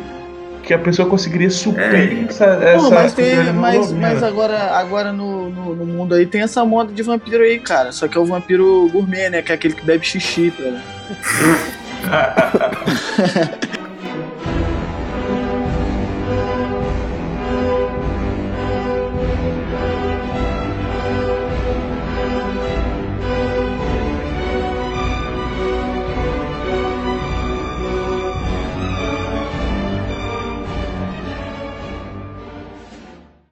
[0.63, 2.25] que a pessoa conseguiria suprir é.
[2.29, 6.63] essa, essa mas, tem, mas, mas agora, agora no, no, no, mundo aí tem essa
[6.63, 7.91] moda de vampiro aí, cara.
[7.91, 9.41] Só que é o vampiro gourmet, né?
[9.41, 10.81] Que é aquele que bebe xixi, cara.